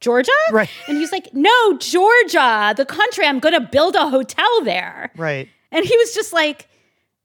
Georgia? 0.00 0.32
Right. 0.50 0.70
And 0.88 0.96
he's 0.96 1.12
like, 1.12 1.32
No, 1.34 1.76
Georgia, 1.78 2.74
the 2.76 2.86
country. 2.86 3.26
I'm 3.26 3.38
going 3.38 3.54
to 3.54 3.60
build 3.60 3.94
a 3.94 4.08
hotel 4.08 4.64
there. 4.64 5.12
right 5.16 5.48
And 5.70 5.84
he 5.84 5.96
was 5.98 6.14
just 6.14 6.32
like, 6.32 6.68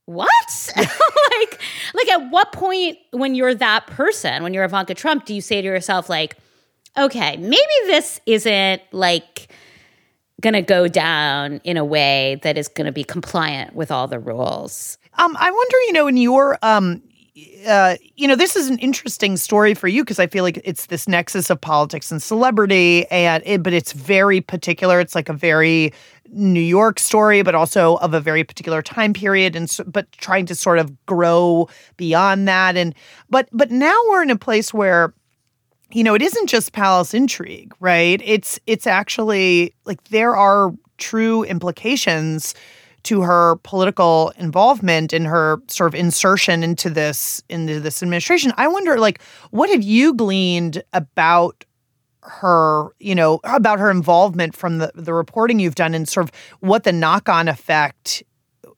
what? 0.05 0.73
like, 0.77 1.61
like 1.93 2.09
at 2.09 2.29
what 2.29 2.51
point 2.51 2.97
when 3.11 3.33
you're 3.33 3.55
that 3.55 3.87
person, 3.87 4.43
when 4.43 4.53
you're 4.53 4.63
Ivanka 4.63 4.93
Trump, 4.93 5.25
do 5.25 5.33
you 5.33 5.41
say 5.41 5.61
to 5.61 5.67
yourself, 5.67 6.09
like, 6.09 6.37
okay, 6.97 7.37
maybe 7.37 7.73
this 7.85 8.21
isn't 8.25 8.81
like 8.91 9.47
gonna 10.41 10.61
go 10.61 10.87
down 10.87 11.59
in 11.63 11.77
a 11.77 11.83
way 11.83 12.39
that 12.43 12.57
is 12.57 12.67
gonna 12.67 12.91
be 12.91 13.03
compliant 13.03 13.75
with 13.75 13.89
all 13.89 14.07
the 14.07 14.19
rules? 14.19 14.97
Um, 15.17 15.35
I 15.39 15.49
wonder, 15.49 15.77
you 15.87 15.93
know, 15.93 16.07
in 16.07 16.17
your 16.17 16.59
um 16.61 17.01
uh, 17.67 17.95
you 18.15 18.27
know, 18.27 18.35
this 18.35 18.55
is 18.55 18.69
an 18.69 18.79
interesting 18.79 19.35
story 19.35 19.73
for 19.73 19.87
you 19.89 20.03
because 20.03 20.19
I 20.19 20.27
feel 20.27 20.43
like 20.43 20.59
it's 20.63 20.85
this 20.85 21.07
nexus 21.07 21.49
of 21.49 21.59
politics 21.59 22.09
and 22.11 22.21
celebrity, 22.21 23.05
and 23.11 23.43
it, 23.45 23.61
but 23.61 23.73
it's 23.73 23.91
very 23.91 24.39
particular. 24.39 24.99
It's 25.01 25.15
like 25.15 25.27
a 25.27 25.33
very 25.33 25.91
New 26.29 26.61
York 26.61 26.97
story, 26.97 27.41
but 27.41 27.53
also 27.53 27.97
of 27.97 28.13
a 28.13 28.21
very 28.21 28.43
particular 28.45 28.81
time 28.81 29.11
period, 29.11 29.55
and 29.55 29.75
but 29.85 30.09
trying 30.13 30.45
to 30.45 30.55
sort 30.55 30.79
of 30.79 31.05
grow 31.05 31.67
beyond 31.97 32.47
that. 32.47 32.77
And 32.77 32.95
but 33.29 33.49
but 33.51 33.69
now 33.69 33.99
we're 34.09 34.23
in 34.23 34.31
a 34.31 34.37
place 34.37 34.73
where 34.73 35.13
you 35.91 36.03
know, 36.03 36.15
it 36.15 36.21
isn't 36.21 36.47
just 36.47 36.73
palace 36.73 37.13
intrigue, 37.13 37.73
right? 37.79 38.21
It's 38.23 38.59
it's 38.65 38.87
actually 38.87 39.73
like 39.85 40.03
there 40.05 40.35
are 40.35 40.73
true 40.97 41.43
implications 41.43 42.55
to 43.05 43.21
her 43.21 43.57
political 43.63 44.33
involvement 44.37 45.13
and 45.13 45.27
her 45.27 45.61
sort 45.67 45.93
of 45.93 45.99
insertion 45.99 46.63
into 46.63 46.89
this 46.89 47.43
into 47.49 47.79
this 47.79 48.01
administration. 48.01 48.51
I 48.57 48.67
wonder 48.67 48.97
like 48.97 49.21
what 49.51 49.69
have 49.69 49.83
you 49.83 50.13
gleaned 50.13 50.83
about 50.91 51.63
her, 52.21 52.89
you 52.99 53.13
know, 53.13 53.39
about 53.43 53.79
her 53.79 53.91
involvement 53.91 54.55
from 54.55 54.79
the 54.79 54.91
the 54.95 55.13
reporting 55.13 55.59
you've 55.59 55.75
done 55.75 55.93
and 55.93 56.09
sort 56.09 56.27
of 56.27 56.31
what 56.59 56.83
the 56.83 56.91
knock-on 56.91 57.47
effect 57.47 58.23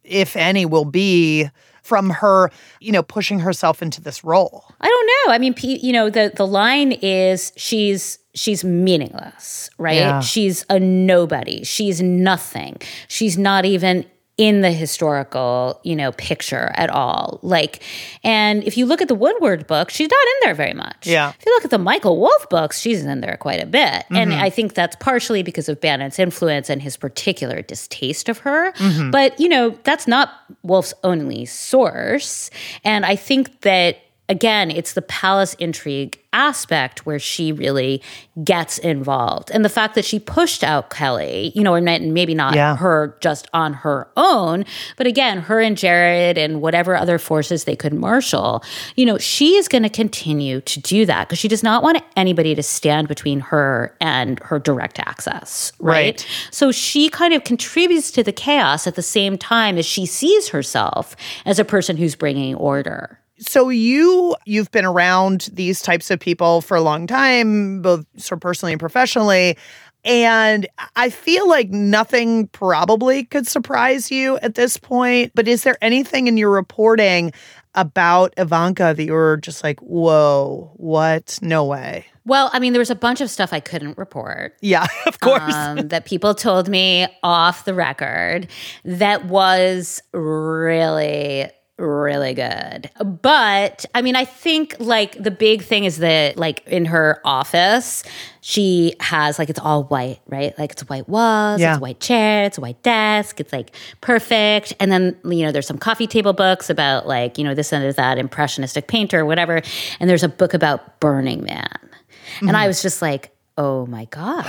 if 0.04 0.36
any 0.36 0.66
will 0.66 0.86
be 0.86 1.50
from 1.82 2.10
her, 2.10 2.52
you 2.82 2.92
know, 2.92 3.04
pushing 3.04 3.40
herself 3.40 3.82
into 3.82 4.02
this 4.02 4.24
role? 4.26 4.66
I 4.82 4.88
don't 4.88 5.08
know. 5.08 5.34
I 5.34 5.38
mean, 5.38 5.56
you 5.62 5.94
know, 5.94 6.10
the 6.10 6.34
the 6.36 6.46
line 6.46 6.92
is 6.92 7.54
she's 7.56 8.20
she's 8.36 8.66
meaningless, 8.66 9.70
right? 9.78 9.96
Yeah. 9.96 10.20
She's 10.20 10.66
a 10.70 10.82
nobody. 10.82 11.64
She's 11.64 12.02
nothing. 12.02 12.78
She's 13.08 13.38
not 13.38 13.64
even 13.64 14.06
in 14.38 14.62
the 14.62 14.72
historical, 14.72 15.80
you 15.84 15.96
know, 15.96 16.12
picture 16.12 16.72
at 16.76 16.92
all. 16.92 17.40
Like, 17.42 17.82
and 18.24 18.64
if 18.64 18.78
you 18.78 18.86
look 18.86 19.02
at 19.02 19.08
the 19.08 19.16
Woodward 19.16 19.66
book, 19.66 19.90
she's 19.90 20.10
not 20.10 20.14
in 20.14 20.36
there 20.44 20.54
very 20.54 20.74
much. 20.74 21.08
Yeah. 21.08 21.34
If 21.40 21.46
you 21.46 21.52
look 21.56 21.66
at 21.66 21.72
the 21.72 21.80
Michael 21.80 22.20
Wolff 22.20 22.48
books, 22.50 22.80
she's 22.80 23.04
in 23.04 23.22
there 23.22 23.38
quite 23.38 23.64
a 23.64 23.66
bit. 23.66 23.82
Mm-hmm. 23.82 24.16
And 24.16 24.34
I 24.34 24.52
think 24.52 24.76
that's 24.76 24.96
partially 24.98 25.42
because 25.42 25.68
of 25.70 25.82
Bannon's 25.82 26.20
influence 26.20 26.70
and 26.70 26.84
his 26.84 26.98
particular 26.98 27.64
distaste 27.64 28.30
of 28.30 28.38
her. 28.40 28.72
Mm-hmm. 28.74 29.10
But, 29.10 29.40
you 29.40 29.50
know, 29.50 29.72
that's 29.84 30.08
not 30.08 30.32
Wolff's 30.62 30.94
only 31.04 31.46
source. 31.46 32.52
And 32.84 33.06
I 33.06 33.16
think 33.16 33.62
that 33.62 33.98
again, 34.30 34.70
it's 34.72 34.94
the 34.94 35.02
palace 35.02 35.54
intrigue 35.56 36.20
aspect 36.34 37.06
where 37.06 37.18
she 37.18 37.52
really 37.52 38.02
gets 38.44 38.78
involved. 38.78 39.50
And 39.52 39.66
the 39.66 39.70
fact 39.70 39.96
that 39.96 40.06
she 40.06 40.20
pushed 40.20 40.64
out 40.64 40.90
Kelly, 40.90 41.52
you 41.56 41.64
know, 41.64 41.74
or 41.74 41.82
maybe 41.82 42.36
not 42.36 42.54
yeah. 42.54 42.76
her 42.76 43.18
just 43.22 43.48
on 43.54 43.74
her 43.74 44.08
own, 44.18 44.66
but 44.98 45.08
again, 45.08 45.40
her 45.40 45.60
and 45.60 45.78
Jared 45.78 46.38
and 46.38 46.62
whatever 46.62 46.96
other 46.96 47.18
forces 47.18 47.64
they 47.64 47.76
could 47.76 47.94
marshal, 47.94 48.64
you 48.96 49.06
know, 49.06 49.18
she 49.18 49.56
is 49.56 49.68
going 49.68 49.84
to 49.84 49.90
continue 49.90 50.62
to 50.62 50.80
do 50.80 51.06
that 51.06 51.28
because 51.28 51.40
she 51.40 51.48
does 51.48 51.64
not 51.64 51.82
want 51.82 52.04
anybody 52.16 52.54
to 52.54 52.64
stand 52.64 53.08
between 53.08 53.40
her 53.40 53.96
and 54.00 54.40
her 54.42 54.60
direct 54.60 55.00
access. 55.00 55.72
Right? 55.80 55.98
right. 55.98 56.28
So 56.52 56.72
she 56.72 57.10
kind 57.10 57.34
of 57.34 57.46
contributes 57.46 58.12
to 58.12 58.24
the 58.24 58.34
chaos 58.34 58.86
at 58.86 58.96
the 58.96 59.02
same 59.02 59.38
time 59.38 59.78
as 59.78 59.86
she 59.86 60.06
sees 60.06 60.50
herself 60.50 61.16
as 61.46 61.58
a 61.58 61.66
person 61.66 61.98
who's 61.98 62.16
bringing 62.16 62.54
order. 62.56 63.20
So 63.40 63.70
you 63.70 64.36
you've 64.46 64.72
been 64.72 64.86
around 64.86 65.50
these 65.54 65.82
types 65.82 66.10
of 66.12 66.20
people 66.20 66.62
for 66.62 66.76
a 66.76 66.82
long 66.82 67.08
time, 67.08 67.82
both 67.82 68.06
sort 68.18 68.38
of 68.38 68.42
personally 68.42 68.74
and 68.74 68.80
professionally. 68.80 69.58
And 70.04 70.68
I 70.96 71.10
feel 71.10 71.50
like 71.50 71.70
nothing 71.70 72.48
probably 72.48 73.26
could 73.26 73.46
surprise 73.46 74.10
you 74.10 74.38
at 74.38 74.56
this 74.56 74.78
point. 74.78 75.34
But 75.36 75.48
is 75.48 75.64
there 75.64 75.78
anything 75.82 76.28
in 76.28 76.38
your 76.38 76.52
reporting 76.52 77.34
about 77.76 78.34
Ivanka 78.38 78.94
that 78.96 79.04
you 79.04 79.14
were 79.14 79.38
just 79.38 79.64
like, 79.64 79.80
whoa, 79.82 80.72
what? 80.78 81.38
No 81.42 81.66
way. 81.66 82.06
Well, 82.26 82.50
I 82.52 82.60
mean, 82.60 82.74
there 82.74 82.80
was 82.80 82.90
a 82.90 82.96
bunch 82.96 83.22
of 83.22 83.30
stuff 83.30 83.54
I 83.54 83.60
couldn't 83.60 83.98
report. 83.98 84.56
Yeah, 84.62 84.88
of 85.06 85.20
course. 85.20 85.54
Um, 85.54 85.88
that 85.90 86.06
people 86.06 86.34
told 86.34 86.68
me 86.68 87.08
off 87.24 87.66
the 87.66 87.74
record 87.74 88.48
that 88.84 89.26
was 89.26 90.02
really 90.14 91.50
really 91.78 92.34
good. 92.34 92.90
But 93.22 93.86
I 93.94 94.02
mean, 94.02 94.16
I 94.16 94.26
think 94.26 94.76
like 94.80 95.22
the 95.22 95.32
big 95.32 95.62
thing 95.62 95.84
is 95.86 95.98
that 95.98 96.38
like 96.38 96.64
in 96.68 96.86
her 96.86 97.22
office, 97.24 98.04
she 98.42 98.96
has 99.00 99.38
like 99.38 99.50
it's 99.50 99.60
all 99.60 99.84
white, 99.84 100.20
right? 100.28 100.58
Like 100.58 100.72
it's 100.72 100.82
white 100.84 101.08
walls, 101.08 101.62
yeah. 101.62 101.74
it's 101.74 101.78
a 101.78 101.82
white 101.82 102.00
chair, 102.00 102.46
it's 102.46 102.58
a 102.58 102.62
white 102.62 102.82
desk, 102.82 103.40
it's 103.40 103.54
like 103.54 103.76
perfect. 104.02 104.74
And 104.80 104.92
then, 104.92 105.18
you 105.24 105.44
know, 105.44 105.52
there's 105.52 105.68
some 105.68 105.78
coffee 105.78 106.08
table 106.08 106.34
books 106.34 106.70
about 106.70 107.08
like, 107.08 107.38
you 107.38 107.44
know, 107.44 107.54
this 107.54 107.72
and 107.72 107.94
that 107.94 108.18
impressionistic 108.18 108.88
painter 108.88 109.20
or 109.20 109.26
whatever. 109.26 109.62
And 110.00 110.10
there's 110.10 110.24
a 110.24 110.30
book 110.30 110.54
about 110.54 111.00
Burning 111.00 111.44
Man. 111.44 111.68
Mm-hmm. 111.68 112.48
And 112.48 112.58
I 112.58 112.62
mm-hmm. 112.62 112.68
was 112.68 112.82
just 112.82 113.02
like, 113.02 113.37
oh 113.58 113.86
my 113.88 114.06
God. 114.06 114.46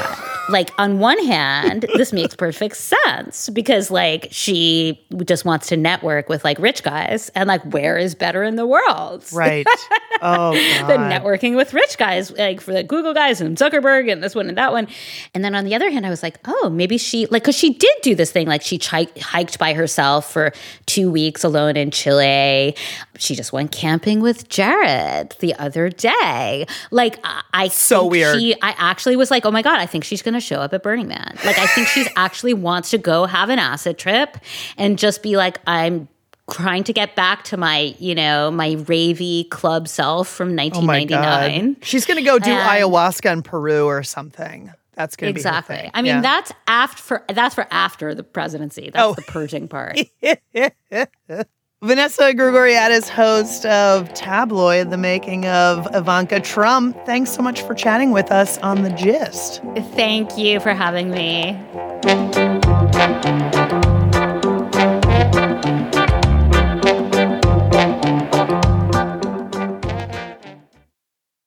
like, 0.51 0.71
on 0.79 0.99
one 0.99 1.23
hand, 1.27 1.87
this 1.95 2.13
makes 2.13 2.35
perfect 2.37 2.77
sense 2.77 3.49
because, 3.51 3.91
like, 3.91 4.29
she 4.31 5.01
just 5.25 5.45
wants 5.45 5.69
to 5.69 5.77
network 5.77 6.29
with 6.29 6.45
like 6.45 6.59
rich 6.59 6.83
guys 6.83 7.31
and, 7.31 7.49
like, 7.49 7.63
where 7.73 7.97
is 7.97 8.15
better 8.15 8.43
in 8.43 8.57
the 8.57 8.67
world? 8.67 9.25
Right. 9.33 9.67
Oh, 10.21 10.53
the 10.53 10.95
networking 10.95 11.55
with 11.55 11.73
rich 11.73 11.97
guys, 11.97 12.33
like 12.33 12.61
for 12.61 12.73
the 12.73 12.83
Google 12.83 13.15
guys 13.15 13.41
and 13.41 13.57
Zuckerberg 13.57 14.11
and 14.11 14.21
this 14.21 14.35
one 14.35 14.49
and 14.49 14.59
that 14.59 14.73
one. 14.73 14.89
And 15.33 15.45
then 15.45 15.55
on 15.55 15.65
the 15.65 15.77
other 15.77 15.91
hand, 15.91 16.05
I 16.05 16.11
was 16.11 16.25
like, 16.25 16.41
oh, 16.45 16.69
maybe 16.69 16.99
she, 16.99 17.27
like, 17.27 17.45
because 17.45 17.55
she 17.57 17.73
did 17.73 17.95
do 18.03 18.17
this 18.17 18.33
thing. 18.33 18.49
Like, 18.49 18.63
she 18.63 18.81
hiked 18.83 19.61
by 19.61 19.75
herself 19.75 20.33
for 20.33 20.53
two 20.87 21.09
weeks 21.09 21.45
alone 21.45 21.77
in 21.77 21.93
Chile. 21.93 22.75
She 23.17 23.37
just 23.37 23.53
went 23.53 23.71
camping 23.71 24.21
with 24.21 24.49
Jared 24.49 25.37
the 25.39 25.55
other 25.55 25.89
day. 25.89 26.67
Like, 26.91 27.21
I, 27.23 27.43
I 27.53 27.69
so 27.69 28.05
weird. 28.05 28.41
She, 28.41 28.55
I 28.61 28.75
actually 28.77 28.98
actually 28.99 29.15
was 29.15 29.31
like, 29.31 29.47
oh 29.47 29.53
my 29.53 29.63
God, 29.63 29.79
I 29.79 29.87
think 29.87 30.03
she's 30.03 30.23
going 30.23 30.35
to 30.35 30.41
show 30.41 30.57
up 30.57 30.75
at 30.75 30.83
Burning 30.83 31.07
Man. 31.07 31.39
Like, 31.45 31.57
I 31.57 31.69
think 31.69 31.87
she's 31.87 32.09
actually 32.17 32.53
wants 32.53 32.91
to 32.91 32.99
go 32.99 33.27
have 33.27 33.49
an 33.49 33.61
acid 33.61 33.97
trip 33.97 34.37
and 34.77 34.99
just 34.99 35.23
be 35.23 35.37
like, 35.37 35.61
I'm 35.69 36.09
trying 36.51 36.83
to 36.83 36.93
get 36.93 37.15
back 37.15 37.45
to 37.45 37.57
my, 37.57 37.95
you 38.01 38.17
know, 38.17 38.51
my 38.51 38.71
ravey 38.75 39.49
club 39.51 39.87
self 39.87 40.27
from 40.27 40.57
1999. 40.57 41.77
Oh 41.77 41.81
she's 41.81 42.07
going 42.07 42.17
to 42.17 42.25
go 42.25 42.41
do 42.41 42.51
and, 42.51 42.59
ayahuasca 42.59 43.33
in 43.33 43.43
Peru 43.43 43.85
or 43.85 44.03
something. 44.03 44.73
That's 44.95 45.15
going 45.15 45.33
to 45.33 45.39
exactly. 45.39 45.77
be 45.77 45.79
exactly. 45.79 45.97
I 45.97 46.03
mean, 46.03 46.17
yeah. 46.17 46.21
that's 46.21 46.53
after 46.67 47.01
for 47.01 47.25
that's 47.29 47.55
for 47.55 47.69
after 47.71 48.17
the 48.17 48.25
presidency. 48.25 48.91
That's 48.93 49.05
oh. 49.05 49.15
the 49.15 49.23
purging 49.23 49.69
part. 49.69 49.97
Vanessa 51.81 52.35
Grigoriadis, 52.35 53.09
host 53.09 53.65
of 53.65 54.13
Tabloid, 54.13 54.91
the 54.91 54.97
making 54.97 55.47
of 55.47 55.87
Ivanka 55.95 56.41
Trump. 56.41 56.97
Thanks 57.07 57.31
so 57.31 57.41
much 57.41 57.63
for 57.63 57.73
chatting 57.73 58.11
with 58.11 58.33
us 58.33 58.59
on 58.59 58.83
The 58.83 58.91
Gist. 58.91 59.63
Thank 59.95 60.37
you 60.37 60.59
for 60.59 60.75
having 60.75 61.13
me. 61.13 61.51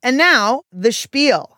And 0.02 0.18
now, 0.18 0.62
the 0.72 0.94
spiel. 0.94 1.58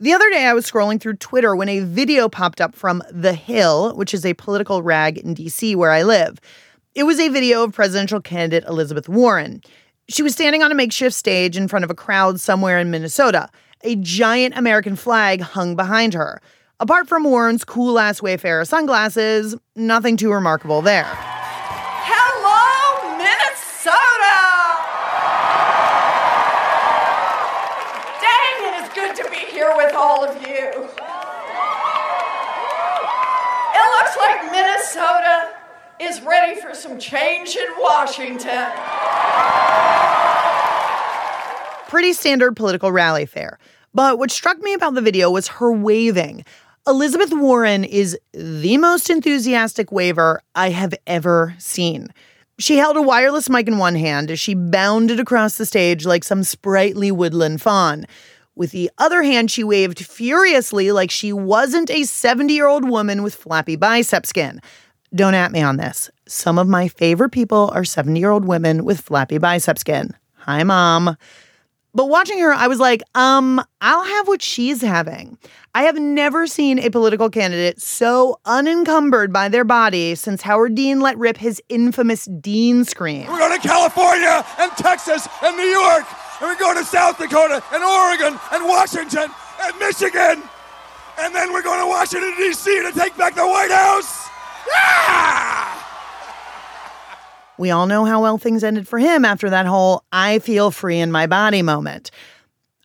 The 0.00 0.12
other 0.14 0.28
day, 0.30 0.46
I 0.46 0.52
was 0.52 0.68
scrolling 0.68 1.00
through 1.00 1.16
Twitter 1.18 1.54
when 1.54 1.68
a 1.68 1.78
video 1.78 2.28
popped 2.28 2.60
up 2.60 2.74
from 2.74 3.04
The 3.12 3.34
Hill, 3.34 3.94
which 3.94 4.12
is 4.12 4.26
a 4.26 4.34
political 4.34 4.82
rag 4.82 5.16
in 5.16 5.32
DC 5.32 5.76
where 5.76 5.92
I 5.92 6.02
live. 6.02 6.40
It 6.92 7.04
was 7.04 7.20
a 7.20 7.28
video 7.28 7.62
of 7.62 7.72
presidential 7.72 8.20
candidate 8.20 8.68
Elizabeth 8.68 9.08
Warren. 9.08 9.62
She 10.08 10.24
was 10.24 10.32
standing 10.32 10.64
on 10.64 10.72
a 10.72 10.74
makeshift 10.74 11.14
stage 11.14 11.56
in 11.56 11.68
front 11.68 11.84
of 11.84 11.90
a 11.90 11.94
crowd 11.94 12.40
somewhere 12.40 12.80
in 12.80 12.90
Minnesota. 12.90 13.48
A 13.82 13.94
giant 13.94 14.58
American 14.58 14.96
flag 14.96 15.40
hung 15.40 15.76
behind 15.76 16.14
her. 16.14 16.42
Apart 16.80 17.08
from 17.08 17.22
Warren's 17.22 17.64
cool 17.64 18.00
ass 18.00 18.20
Wayfarer 18.20 18.64
sunglasses, 18.64 19.54
nothing 19.76 20.16
too 20.16 20.32
remarkable 20.32 20.82
there. 20.82 21.06
Hello, 21.06 23.16
Minnesota! 23.18 23.94
Dang, 28.18 28.64
it 28.66 28.74
is 28.82 28.88
good 28.94 29.14
to 29.14 29.22
be 29.30 29.46
here 29.52 29.72
with 29.76 29.94
all 29.94 30.24
of 30.24 30.34
you. 30.42 30.88
It 33.76 33.86
looks 33.94 34.16
like 34.16 34.50
Minnesota 34.50 35.49
is 36.00 36.22
ready 36.22 36.58
for 36.58 36.74
some 36.74 36.98
change 36.98 37.56
in 37.56 37.68
Washington. 37.78 38.66
Pretty 41.88 42.14
standard 42.14 42.56
political 42.56 42.90
rally 42.90 43.26
fare. 43.26 43.58
But 43.92 44.18
what 44.18 44.30
struck 44.30 44.58
me 44.60 44.72
about 44.72 44.94
the 44.94 45.02
video 45.02 45.30
was 45.30 45.48
her 45.48 45.70
waving. 45.72 46.44
Elizabeth 46.86 47.32
Warren 47.34 47.84
is 47.84 48.18
the 48.32 48.78
most 48.78 49.10
enthusiastic 49.10 49.92
waver 49.92 50.40
I 50.54 50.70
have 50.70 50.94
ever 51.06 51.54
seen. 51.58 52.08
She 52.58 52.78
held 52.78 52.96
a 52.96 53.02
wireless 53.02 53.50
mic 53.50 53.68
in 53.68 53.76
one 53.76 53.94
hand 53.94 54.30
as 54.30 54.40
she 54.40 54.54
bounded 54.54 55.20
across 55.20 55.58
the 55.58 55.66
stage 55.66 56.06
like 56.06 56.24
some 56.24 56.44
sprightly 56.44 57.10
woodland 57.10 57.60
fawn. 57.60 58.06
With 58.54 58.70
the 58.70 58.90
other 58.98 59.22
hand, 59.22 59.50
she 59.50 59.64
waved 59.64 60.04
furiously 60.04 60.92
like 60.92 61.10
she 61.10 61.32
wasn't 61.32 61.90
a 61.90 62.04
70 62.04 62.54
year 62.54 62.66
old 62.68 62.88
woman 62.88 63.22
with 63.22 63.34
flappy 63.34 63.76
bicep 63.76 64.24
skin. 64.24 64.60
Don't 65.14 65.34
at 65.34 65.50
me 65.50 65.60
on 65.60 65.76
this. 65.76 66.08
Some 66.26 66.58
of 66.58 66.68
my 66.68 66.86
favorite 66.86 67.30
people 67.30 67.70
are 67.74 67.84
70 67.84 68.20
year 68.20 68.30
old 68.30 68.44
women 68.44 68.84
with 68.84 69.00
flappy 69.00 69.38
bicep 69.38 69.78
skin. 69.78 70.14
Hi, 70.34 70.62
mom. 70.62 71.16
But 71.92 72.06
watching 72.06 72.38
her, 72.38 72.52
I 72.54 72.68
was 72.68 72.78
like, 72.78 73.02
um, 73.16 73.60
I'll 73.80 74.04
have 74.04 74.28
what 74.28 74.40
she's 74.40 74.80
having. 74.80 75.36
I 75.74 75.82
have 75.82 75.98
never 75.98 76.46
seen 76.46 76.78
a 76.78 76.88
political 76.88 77.28
candidate 77.28 77.80
so 77.80 78.38
unencumbered 78.44 79.32
by 79.32 79.48
their 79.48 79.64
body 79.64 80.14
since 80.14 80.42
Howard 80.42 80.76
Dean 80.76 81.00
let 81.00 81.18
rip 81.18 81.36
his 81.36 81.60
infamous 81.68 82.26
Dean 82.26 82.84
scream. 82.84 83.26
We're 83.26 83.38
going 83.38 83.60
to 83.60 83.66
California 83.66 84.46
and 84.60 84.70
Texas 84.72 85.26
and 85.42 85.56
New 85.56 85.64
York, 85.64 86.04
and 86.40 86.48
we're 86.48 86.58
going 86.58 86.78
to 86.78 86.84
South 86.84 87.18
Dakota 87.18 87.60
and 87.72 87.82
Oregon 87.82 88.38
and 88.52 88.64
Washington 88.66 89.28
and 89.62 89.78
Michigan, 89.80 90.44
and 91.18 91.34
then 91.34 91.52
we're 91.52 91.62
going 91.62 91.80
to 91.80 91.88
Washington, 91.88 92.34
D.C. 92.36 92.82
to 92.82 92.92
take 92.96 93.16
back 93.16 93.34
the 93.34 93.46
White 93.46 93.72
House. 93.72 94.29
We 97.58 97.70
all 97.70 97.86
know 97.86 98.06
how 98.06 98.22
well 98.22 98.38
things 98.38 98.64
ended 98.64 98.88
for 98.88 98.98
him 98.98 99.22
after 99.22 99.50
that 99.50 99.66
whole 99.66 100.02
I 100.10 100.38
feel 100.38 100.70
free 100.70 100.98
in 100.98 101.12
my 101.12 101.26
body 101.26 101.60
moment. 101.60 102.10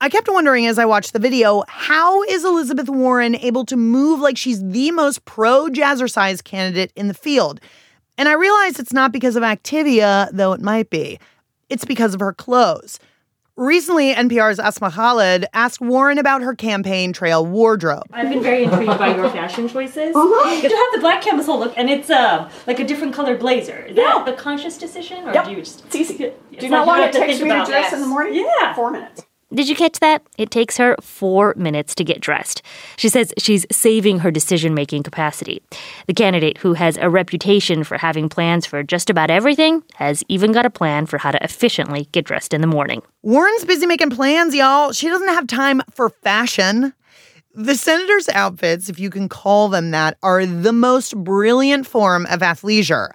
I 0.01 0.09
kept 0.09 0.27
wondering 0.27 0.67
as 0.67 0.77
I 0.77 0.83
watched 0.83 1.13
the 1.13 1.19
video 1.19 1.63
how 1.69 2.23
is 2.23 2.43
Elizabeth 2.43 2.89
Warren 2.89 3.37
able 3.37 3.65
to 3.67 3.77
move 3.77 4.19
like 4.19 4.37
she's 4.37 4.61
the 4.61 4.91
most 4.91 5.23
pro 5.23 5.69
jazzercise 5.69 6.43
candidate 6.43 6.91
in 6.97 7.07
the 7.07 7.13
field? 7.13 7.61
And 8.17 8.27
I 8.27 8.33
realized 8.33 8.79
it's 8.79 8.91
not 8.91 9.13
because 9.13 9.37
of 9.37 9.43
Activia, 9.43 10.29
though 10.33 10.51
it 10.51 10.61
might 10.61 10.89
be. 10.89 11.19
It's 11.69 11.85
because 11.85 12.13
of 12.13 12.19
her 12.19 12.33
clothes. 12.33 12.99
Recently, 13.57 14.13
NPR's 14.13 14.59
Asma 14.59 14.91
Khalid 14.91 15.45
asked 15.53 15.79
Warren 15.79 16.17
about 16.17 16.41
her 16.41 16.53
campaign 16.53 17.13
trail 17.13 17.45
wardrobe. 17.45 18.03
I've 18.11 18.27
been 18.29 18.43
very 18.43 18.63
intrigued 18.65 18.97
by 18.99 19.15
your 19.15 19.29
fashion 19.29 19.69
choices. 19.69 20.13
Uh-huh. 20.13 20.49
You 20.49 20.61
have 20.63 20.93
the 20.93 20.99
black 20.99 21.21
camisole 21.21 21.59
look, 21.59 21.73
and 21.77 21.89
it's 21.89 22.09
uh, 22.09 22.51
like 22.67 22.81
a 22.81 22.83
different 22.85 23.13
colored 23.13 23.39
blazer. 23.39 23.85
Is 23.85 23.95
Yeah. 23.95 24.23
that 24.25 24.27
a 24.27 24.33
conscious 24.35 24.77
decision, 24.77 25.25
or 25.29 25.33
Yep. 25.33 25.45
do 25.45 25.51
you 25.51 25.57
just? 25.57 25.85
It's 25.85 25.95
easy. 25.95 26.15
It's 26.25 26.35
Do 26.59 26.65
you 26.65 26.69
not 26.69 26.85
like 26.85 26.87
want 26.87 27.05
you 27.05 27.11
to 27.13 27.19
have 27.19 27.27
text 27.29 27.41
me 27.43 27.49
to 27.49 27.65
dress 27.65 27.93
it. 27.93 27.95
in 27.95 28.01
the 28.01 28.07
morning? 28.07 28.35
Yeah. 28.35 28.73
Four 28.73 28.91
minutes. 28.91 29.24
Did 29.53 29.69
you 29.69 29.75
catch 29.75 29.99
that? 29.99 30.23
It 30.39 30.49
takes 30.49 30.77
her 30.77 30.95
four 31.01 31.53
minutes 31.55 31.93
to 31.95 32.03
get 32.03 32.19
dressed. 32.19 32.63
She 32.97 33.09
says 33.09 33.31
she's 33.37 33.65
saving 33.71 34.19
her 34.19 34.31
decision 34.31 34.73
making 34.73 35.03
capacity. 35.03 35.61
The 36.07 36.15
candidate, 36.15 36.57
who 36.57 36.73
has 36.73 36.97
a 36.97 37.11
reputation 37.11 37.83
for 37.83 37.97
having 37.97 38.27
plans 38.27 38.65
for 38.65 38.81
just 38.81 39.09
about 39.09 39.29
everything, 39.29 39.83
has 39.93 40.23
even 40.29 40.51
got 40.51 40.65
a 40.65 40.71
plan 40.71 41.05
for 41.05 41.19
how 41.19 41.31
to 41.31 41.43
efficiently 41.43 42.09
get 42.11 42.25
dressed 42.25 42.55
in 42.55 42.61
the 42.61 42.67
morning. 42.67 43.03
Warren's 43.21 43.65
busy 43.65 43.85
making 43.85 44.09
plans, 44.09 44.55
y'all. 44.55 44.91
She 44.91 45.09
doesn't 45.09 45.27
have 45.27 45.45
time 45.45 45.81
for 45.91 46.09
fashion. 46.09 46.93
The 47.53 47.75
senator's 47.75 48.27
outfits, 48.29 48.89
if 48.89 48.99
you 48.99 49.11
can 49.11 49.29
call 49.29 49.69
them 49.69 49.91
that, 49.91 50.17
are 50.23 50.45
the 50.45 50.73
most 50.73 51.15
brilliant 51.15 51.85
form 51.85 52.25
of 52.25 52.39
athleisure. 52.39 53.11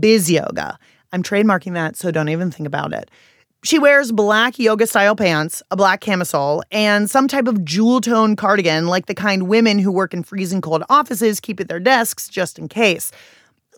Biz 0.00 0.30
yoga. 0.30 0.78
I'm 1.12 1.22
trademarking 1.22 1.74
that, 1.74 1.96
so 1.96 2.10
don't 2.10 2.28
even 2.28 2.50
think 2.50 2.66
about 2.66 2.92
it. 2.92 3.10
She 3.64 3.78
wears 3.78 4.12
black 4.12 4.58
yoga 4.58 4.86
style 4.86 5.16
pants, 5.16 5.62
a 5.70 5.76
black 5.76 6.02
camisole, 6.02 6.62
and 6.70 7.10
some 7.10 7.26
type 7.28 7.48
of 7.48 7.64
jewel 7.64 8.02
tone 8.02 8.36
cardigan 8.36 8.88
like 8.88 9.06
the 9.06 9.14
kind 9.14 9.48
women 9.48 9.78
who 9.78 9.90
work 9.90 10.12
in 10.12 10.22
freezing 10.22 10.60
cold 10.60 10.84
offices 10.90 11.40
keep 11.40 11.58
at 11.60 11.68
their 11.68 11.80
desks 11.80 12.28
just 12.28 12.58
in 12.58 12.68
case. 12.68 13.10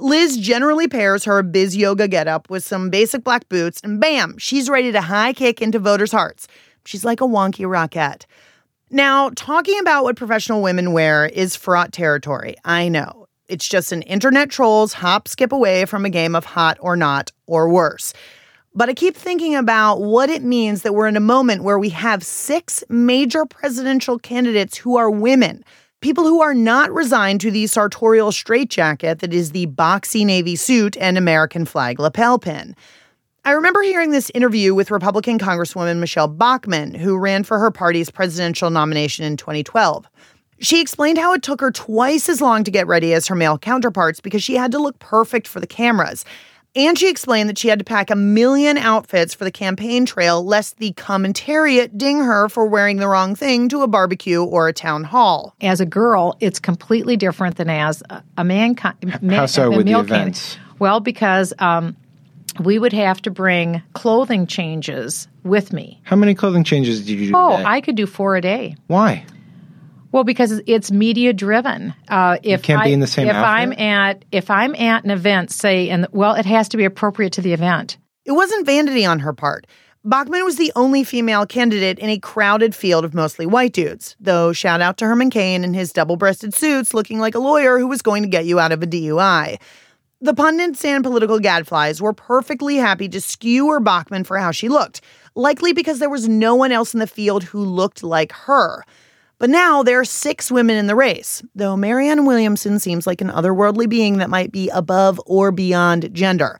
Liz 0.00 0.38
generally 0.38 0.88
pairs 0.88 1.22
her 1.22 1.40
biz 1.44 1.76
yoga 1.76 2.08
getup 2.08 2.50
with 2.50 2.64
some 2.64 2.90
basic 2.90 3.22
black 3.22 3.48
boots, 3.48 3.80
and 3.84 4.00
bam, 4.00 4.36
she's 4.38 4.68
ready 4.68 4.90
to 4.90 5.00
high 5.00 5.32
kick 5.32 5.62
into 5.62 5.78
voters' 5.78 6.10
hearts. 6.10 6.48
She's 6.84 7.04
like 7.04 7.20
a 7.20 7.24
wonky 7.24 7.64
rockette. 7.64 8.24
Now, 8.90 9.30
talking 9.36 9.78
about 9.78 10.02
what 10.02 10.16
professional 10.16 10.62
women 10.62 10.94
wear 10.94 11.26
is 11.26 11.54
fraught 11.54 11.92
territory. 11.92 12.56
I 12.64 12.88
know. 12.88 13.28
It's 13.48 13.68
just 13.68 13.92
an 13.92 14.02
internet 14.02 14.50
troll's 14.50 14.94
hop 14.94 15.28
skip 15.28 15.52
away 15.52 15.84
from 15.84 16.04
a 16.04 16.10
game 16.10 16.34
of 16.34 16.44
hot 16.44 16.76
or 16.80 16.96
not, 16.96 17.30
or 17.46 17.68
worse. 17.68 18.12
But 18.76 18.90
I 18.90 18.94
keep 18.94 19.16
thinking 19.16 19.56
about 19.56 20.02
what 20.02 20.28
it 20.28 20.42
means 20.42 20.82
that 20.82 20.92
we're 20.92 21.06
in 21.06 21.16
a 21.16 21.20
moment 21.20 21.64
where 21.64 21.78
we 21.78 21.88
have 21.88 22.22
six 22.22 22.84
major 22.90 23.46
presidential 23.46 24.18
candidates 24.18 24.76
who 24.76 24.98
are 24.98 25.10
women, 25.10 25.64
people 26.02 26.24
who 26.24 26.42
are 26.42 26.52
not 26.52 26.92
resigned 26.92 27.40
to 27.40 27.50
the 27.50 27.68
sartorial 27.68 28.32
straitjacket 28.32 29.20
that 29.20 29.32
is 29.32 29.52
the 29.52 29.66
boxy 29.68 30.26
navy 30.26 30.56
suit 30.56 30.94
and 30.98 31.16
American 31.16 31.64
flag 31.64 31.98
lapel 31.98 32.38
pin. 32.38 32.76
I 33.46 33.52
remember 33.52 33.80
hearing 33.80 34.10
this 34.10 34.30
interview 34.34 34.74
with 34.74 34.90
Republican 34.90 35.38
Congresswoman 35.38 35.96
Michelle 35.96 36.28
Bachmann, 36.28 36.92
who 36.92 37.16
ran 37.16 37.44
for 37.44 37.58
her 37.58 37.70
party's 37.70 38.10
presidential 38.10 38.68
nomination 38.68 39.24
in 39.24 39.38
2012. 39.38 40.06
She 40.58 40.82
explained 40.82 41.16
how 41.16 41.32
it 41.32 41.42
took 41.42 41.62
her 41.62 41.70
twice 41.70 42.28
as 42.28 42.42
long 42.42 42.62
to 42.64 42.70
get 42.70 42.86
ready 42.86 43.14
as 43.14 43.26
her 43.28 43.34
male 43.34 43.56
counterparts 43.56 44.20
because 44.20 44.42
she 44.42 44.56
had 44.56 44.72
to 44.72 44.78
look 44.78 44.98
perfect 44.98 45.48
for 45.48 45.60
the 45.60 45.66
cameras. 45.66 46.26
And 46.76 46.98
she 46.98 47.08
explained 47.08 47.48
that 47.48 47.56
she 47.56 47.68
had 47.68 47.78
to 47.78 47.84
pack 47.86 48.10
a 48.10 48.16
million 48.16 48.76
outfits 48.76 49.34
for 49.34 49.44
the 49.44 49.50
campaign 49.50 50.04
trail 50.04 50.44
lest 50.44 50.76
the 50.76 50.92
commentariat 50.92 51.96
ding 51.96 52.18
her 52.18 52.50
for 52.50 52.66
wearing 52.66 52.98
the 52.98 53.08
wrong 53.08 53.34
thing 53.34 53.70
to 53.70 53.80
a 53.80 53.88
barbecue 53.88 54.44
or 54.44 54.68
a 54.68 54.74
town 54.74 55.02
hall. 55.02 55.54
as 55.62 55.80
a 55.80 55.86
girl, 55.86 56.36
it's 56.38 56.58
completely 56.60 57.16
different 57.16 57.56
than 57.56 57.70
as 57.70 58.02
a, 58.10 58.22
a 58.36 58.44
man. 58.44 58.74
Con- 58.74 58.94
man 59.22 59.48
so 59.48 59.72
a 59.72 59.76
with 59.76 59.86
the 59.86 59.92
events? 59.92 60.56
candidate. 60.56 60.58
Well, 60.78 61.00
because 61.00 61.54
um, 61.58 61.96
we 62.60 62.78
would 62.78 62.92
have 62.92 63.22
to 63.22 63.30
bring 63.30 63.82
clothing 63.94 64.46
changes 64.46 65.28
with 65.44 65.72
me. 65.72 65.98
How 66.04 66.16
many 66.16 66.34
clothing 66.34 66.62
changes 66.64 67.06
did 67.06 67.18
you 67.18 67.28
do? 67.28 67.32
Oh, 67.34 67.56
today? 67.56 67.64
I 67.66 67.80
could 67.80 67.96
do 67.96 68.06
four 68.06 68.36
a 68.36 68.42
day. 68.42 68.76
Why? 68.88 69.24
Well, 70.12 70.24
because 70.24 70.62
it's 70.66 70.90
media 70.90 71.32
driven. 71.32 71.94
Uh, 72.08 72.38
if 72.42 72.62
can't 72.62 72.82
be 72.82 72.90
I- 72.90 72.92
in 72.92 73.00
the 73.00 73.06
same 73.06 73.28
If 73.28 73.36
I'm 73.36 73.72
at 73.72 74.24
if 74.32 74.50
I'm 74.50 74.74
at 74.74 75.04
an 75.04 75.10
event, 75.10 75.50
say, 75.50 75.88
and 75.90 76.06
well, 76.12 76.34
it 76.34 76.46
has 76.46 76.68
to 76.70 76.76
be 76.76 76.84
appropriate 76.84 77.32
to 77.34 77.42
the 77.42 77.52
event. 77.52 77.98
It 78.24 78.32
wasn't 78.32 78.66
vanity 78.66 79.04
on 79.04 79.20
her 79.20 79.32
part. 79.32 79.66
Bachmann 80.04 80.44
was 80.44 80.56
the 80.56 80.72
only 80.76 81.02
female 81.02 81.46
candidate 81.46 81.98
in 81.98 82.08
a 82.08 82.18
crowded 82.18 82.76
field 82.76 83.04
of 83.04 83.12
mostly 83.12 83.44
white 83.44 83.72
dudes, 83.72 84.14
though 84.20 84.52
shout 84.52 84.80
out 84.80 84.98
to 84.98 85.04
Herman 85.04 85.30
Cain 85.30 85.64
in 85.64 85.74
his 85.74 85.92
double 85.92 86.16
breasted 86.16 86.54
suits 86.54 86.94
looking 86.94 87.18
like 87.18 87.34
a 87.34 87.40
lawyer 87.40 87.78
who 87.78 87.88
was 87.88 88.02
going 88.02 88.22
to 88.22 88.28
get 88.28 88.44
you 88.44 88.60
out 88.60 88.70
of 88.70 88.82
a 88.84 88.86
DUI. 88.86 89.58
The 90.20 90.32
pundits 90.32 90.84
and 90.84 91.02
political 91.02 91.40
gadflies 91.40 92.00
were 92.00 92.12
perfectly 92.12 92.76
happy 92.76 93.08
to 93.08 93.20
skewer 93.20 93.80
Bachmann 93.80 94.22
for 94.22 94.38
how 94.38 94.52
she 94.52 94.68
looked, 94.68 95.00
likely 95.34 95.72
because 95.72 95.98
there 95.98 96.08
was 96.08 96.28
no 96.28 96.54
one 96.54 96.70
else 96.70 96.94
in 96.94 97.00
the 97.00 97.06
field 97.08 97.42
who 97.42 97.64
looked 97.64 98.04
like 98.04 98.30
her. 98.32 98.84
But 99.38 99.50
now 99.50 99.82
there 99.82 100.00
are 100.00 100.04
six 100.04 100.50
women 100.50 100.76
in 100.76 100.86
the 100.86 100.96
race, 100.96 101.42
though 101.54 101.76
Marianne 101.76 102.24
Williamson 102.24 102.78
seems 102.78 103.06
like 103.06 103.20
an 103.20 103.28
otherworldly 103.28 103.88
being 103.88 104.16
that 104.18 104.30
might 104.30 104.50
be 104.50 104.70
above 104.70 105.20
or 105.26 105.52
beyond 105.52 106.14
gender. 106.14 106.58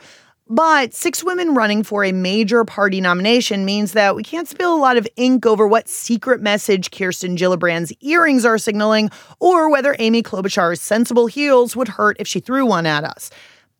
But 0.49 0.95
six 0.95 1.25
women 1.25 1.55
running 1.55 1.83
for 1.83 2.05
a 2.05 2.13
major 2.13 2.65
party 2.65 3.01
nomination 3.01 3.65
means 3.65 3.93
that 3.93 4.15
we 4.15 4.23
can't 4.23 4.47
spill 4.47 4.75
a 4.75 4.79
lot 4.79 4.97
of 4.97 5.09
ink 5.17 5.45
over 5.45 5.67
what 5.67 5.89
secret 5.89 6.41
message 6.41 6.91
Kirsten 6.93 7.37
Gillibrand's 7.37 7.93
earrings 8.01 8.45
are 8.45 8.59
signaling 8.59 9.11
or 9.41 9.71
whether 9.71 9.97
Amy 9.99 10.23
Klobuchar's 10.23 10.81
sensible 10.81 11.27
heels 11.27 11.75
would 11.75 11.89
hurt 11.89 12.19
if 12.21 12.29
she 12.29 12.41
threw 12.41 12.65
one 12.65 12.87
at 12.87 13.03
us. 13.03 13.31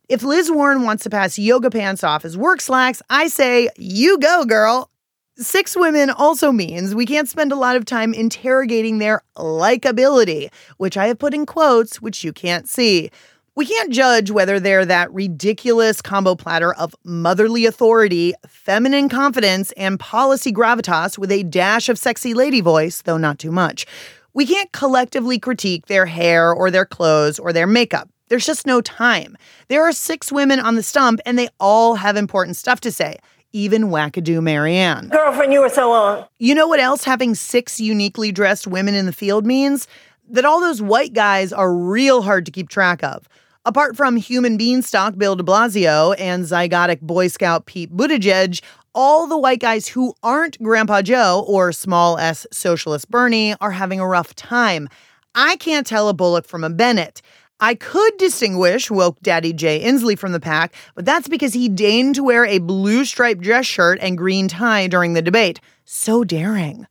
If 0.09 0.23
Liz 0.23 0.51
Warren 0.51 0.81
wants 0.83 1.03
to 1.03 1.09
pass 1.09 1.37
yoga 1.37 1.69
pants 1.69 2.03
off 2.03 2.25
as 2.25 2.35
work 2.35 2.59
slacks, 2.59 3.01
I 3.09 3.27
say, 3.27 3.69
you 3.77 4.17
go, 4.17 4.43
girl. 4.43 4.89
Six 5.39 5.77
women 5.77 6.09
also 6.09 6.51
means 6.51 6.95
we 6.95 7.05
can't 7.05 7.29
spend 7.29 7.51
a 7.51 7.55
lot 7.55 7.75
of 7.75 7.85
time 7.85 8.11
interrogating 8.11 8.97
their 8.97 9.21
likability, 9.35 10.51
which 10.77 10.97
I 10.97 11.05
have 11.05 11.19
put 11.19 11.35
in 11.35 11.45
quotes, 11.45 12.01
which 12.01 12.23
you 12.23 12.33
can't 12.33 12.67
see. 12.67 13.11
We 13.53 13.67
can't 13.67 13.93
judge 13.93 14.31
whether 14.31 14.59
they're 14.59 14.85
that 14.85 15.13
ridiculous 15.13 16.01
combo 16.01 16.33
platter 16.33 16.73
of 16.73 16.95
motherly 17.03 17.67
authority, 17.67 18.33
feminine 18.47 19.09
confidence, 19.09 19.71
and 19.73 19.99
policy 19.99 20.51
gravitas 20.51 21.19
with 21.19 21.31
a 21.31 21.43
dash 21.43 21.87
of 21.87 21.99
sexy 21.99 22.33
lady 22.33 22.61
voice, 22.61 23.03
though 23.03 23.17
not 23.17 23.37
too 23.37 23.51
much. 23.51 23.85
We 24.33 24.47
can't 24.47 24.71
collectively 24.71 25.37
critique 25.37 25.85
their 25.85 26.07
hair 26.07 26.51
or 26.51 26.71
their 26.71 26.85
clothes 26.85 27.37
or 27.37 27.53
their 27.53 27.67
makeup. 27.67 28.09
There's 28.29 28.45
just 28.45 28.65
no 28.65 28.81
time. 28.81 29.37
There 29.67 29.83
are 29.87 29.91
six 29.91 30.31
women 30.31 30.59
on 30.59 30.75
the 30.75 30.83
stump, 30.83 31.19
and 31.27 31.37
they 31.37 31.49
all 31.59 31.95
have 31.95 32.17
important 32.17 32.57
stuff 32.57 32.81
to 32.81 32.91
say, 32.91 33.17
even 33.53 33.85
wackadoo 33.85 34.41
Marianne. 34.41 35.09
Girlfriend, 35.09 35.53
you 35.53 35.61
were 35.61 35.69
so 35.69 35.91
on. 35.91 36.25
You 36.39 36.55
know 36.55 36.67
what 36.67 36.79
else 36.79 37.03
having 37.03 37.35
six 37.35 37.79
uniquely 37.79 38.31
dressed 38.31 38.67
women 38.67 38.95
in 38.95 39.05
the 39.05 39.13
field 39.13 39.45
means? 39.45 39.87
That 40.29 40.45
all 40.45 40.59
those 40.59 40.81
white 40.81 41.13
guys 41.13 41.53
are 41.53 41.73
real 41.73 42.21
hard 42.21 42.45
to 42.45 42.51
keep 42.51 42.69
track 42.69 43.03
of. 43.03 43.27
Apart 43.65 43.97
from 43.97 44.15
human 44.15 44.57
beanstalk 44.57 45.17
Bill 45.17 45.35
de 45.35 45.43
Blasio 45.43 46.15
and 46.17 46.45
zygotic 46.45 47.01
Boy 47.01 47.27
Scout 47.27 47.65
Pete 47.65 47.95
Buttigieg, 47.95 48.61
all 48.95 49.27
the 49.27 49.37
white 49.37 49.59
guys 49.59 49.87
who 49.87 50.13
aren't 50.23 50.61
Grandpa 50.61 51.01
Joe 51.01 51.45
or 51.47 51.71
small 51.71 52.17
s 52.17 52.47
socialist 52.51 53.09
Bernie 53.11 53.55
are 53.61 53.71
having 53.71 53.99
a 53.99 54.07
rough 54.07 54.33
time. 54.35 54.89
I 55.35 55.55
can't 55.57 55.85
tell 55.85 56.09
a 56.09 56.13
Bullock 56.13 56.45
from 56.45 56.63
a 56.63 56.69
Bennett. 56.69 57.21
I 57.59 57.73
could 57.73 58.17
distinguish 58.17 58.91
woke 58.91 59.19
daddy 59.21 59.51
Jay 59.51 59.83
Inslee 59.83 60.17
from 60.19 60.31
the 60.31 60.39
pack, 60.39 60.73
but 60.93 61.05
that's 61.05 61.27
because 61.27 61.53
he 61.53 61.69
deigned 61.69 62.15
to 62.15 62.23
wear 62.23 62.45
a 62.45 62.59
blue 62.59 63.03
striped 63.03 63.41
dress 63.41 63.65
shirt 63.65 63.97
and 63.99 64.17
green 64.17 64.47
tie 64.47 64.87
during 64.87 65.13
the 65.13 65.23
debate. 65.23 65.59
So 65.83 66.23
daring. 66.23 66.85